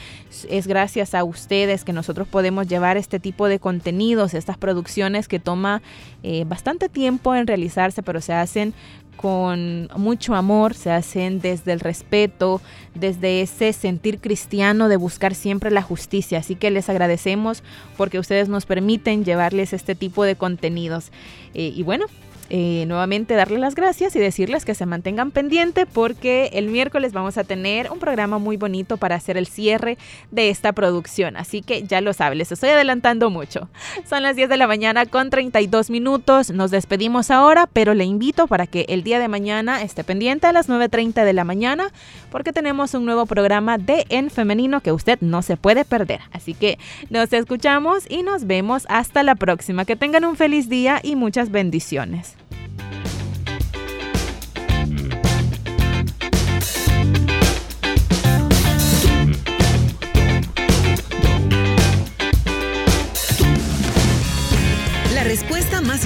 Es 0.49 0.67
gracias 0.67 1.15
a 1.15 1.25
ustedes 1.25 1.85
que 1.85 1.93
nosotros 1.93 2.29
podemos 2.29 2.69
llevar 2.69 2.97
este 2.97 3.19
tipo 3.19 3.49
de 3.49 3.59
contenidos, 3.59 4.35
estas 4.35 4.57
producciones 4.69 5.29
que 5.29 5.39
toma 5.39 5.81
eh, 6.23 6.45
bastante 6.47 6.91
tiempo 6.91 7.35
en 7.35 7.47
realizarse, 7.47 8.03
pero 8.03 8.21
se 8.21 8.35
hacen 8.35 8.75
con 9.17 9.89
mucho 9.97 10.35
amor, 10.35 10.75
se 10.75 10.91
hacen 10.91 11.41
desde 11.41 11.73
el 11.73 11.81
respeto, 11.81 12.61
desde 12.95 13.41
ese 13.41 13.73
sentir 13.73 14.21
cristiano 14.21 14.91
de 14.91 14.99
buscar 14.99 15.35
siempre 15.35 15.71
la 15.71 15.81
justicia. 15.81 16.41
Así 16.41 16.55
que 16.55 16.71
les 16.71 16.91
agradecemos 16.91 17.63
porque 17.97 18.19
ustedes 18.19 18.51
nos 18.51 18.67
permiten 18.67 19.25
llevarles 19.25 19.73
este 19.73 19.95
tipo 19.95 20.23
de 20.23 20.37
contenidos. 20.37 21.13
Eh, 21.55 21.73
y 21.75 21.83
bueno, 21.83 22.05
eh, 22.51 22.85
nuevamente 22.87 23.35
darle 23.35 23.59
las 23.59 23.75
gracias 23.75 24.17
y 24.17 24.19
decirles 24.19 24.65
que 24.65 24.75
se 24.75 24.87
mantengan 24.87 25.31
pendiente 25.31 25.85
porque 25.85 26.51
el 26.55 26.69
miércoles 26.69 27.13
vamos 27.13 27.37
a 27.37 27.45
tener 27.45 27.91
un 27.91 27.99
programa 27.99 28.39
muy 28.39 28.57
bonito 28.57 28.97
para 28.97 29.17
hacer 29.17 29.37
el 29.37 29.47
cierre 29.47 29.99
de 30.31 30.49
esta 30.49 30.73
producción. 30.73 31.37
Así 31.37 31.61
que 31.61 31.83
ya 31.83 32.01
lo 32.01 32.13
saben, 32.15 32.39
les 32.39 32.51
estoy 32.51 32.71
adelantando 32.71 33.29
mucho. 33.29 33.69
Son 34.09 34.23
las 34.23 34.35
10 34.35 34.49
de 34.49 34.57
la 34.57 34.67
mañana 34.67 35.05
con 35.05 35.29
32 35.29 35.91
minutos. 35.91 36.51
Nos 36.51 36.71
despedimos 36.71 37.31
ahora, 37.31 37.69
pero 37.71 37.93
le 37.93 38.05
invito 38.05 38.47
para 38.47 38.67
que 38.67 38.87
el 38.89 39.03
día 39.03 39.19
de 39.19 39.29
mañana 39.29 39.83
esté 39.83 40.03
pendiente 40.03 40.47
a 40.47 40.53
las 40.53 40.71
9.30 40.71 41.25
de 41.25 41.33
la 41.35 41.45
mañana 41.45 41.93
porque 42.31 42.55
tenemos 42.55 42.95
un 42.95 43.05
nuevo 43.05 43.27
programa 43.27 43.77
de 43.77 44.07
En 44.09 44.31
Femenino 44.31 44.81
que 44.81 44.93
usted 44.93 45.19
no 45.21 45.43
se 45.43 45.59
puede 45.59 45.85
perder. 45.85 46.21
Así 46.33 46.55
que 46.55 46.79
nos 47.11 47.31
escuchamos 47.33 48.05
y 48.09 48.23
nos 48.23 48.47
vemos 48.47 48.87
hasta 48.89 49.23
la 49.23 49.35
próxima. 49.35 49.85
Que 49.85 49.97
tengan 49.97 50.25
un 50.25 50.37
feliz 50.37 50.71
día 50.71 51.01
y 51.03 51.15
muchas 51.15 51.51
bendiciones. 51.51 52.38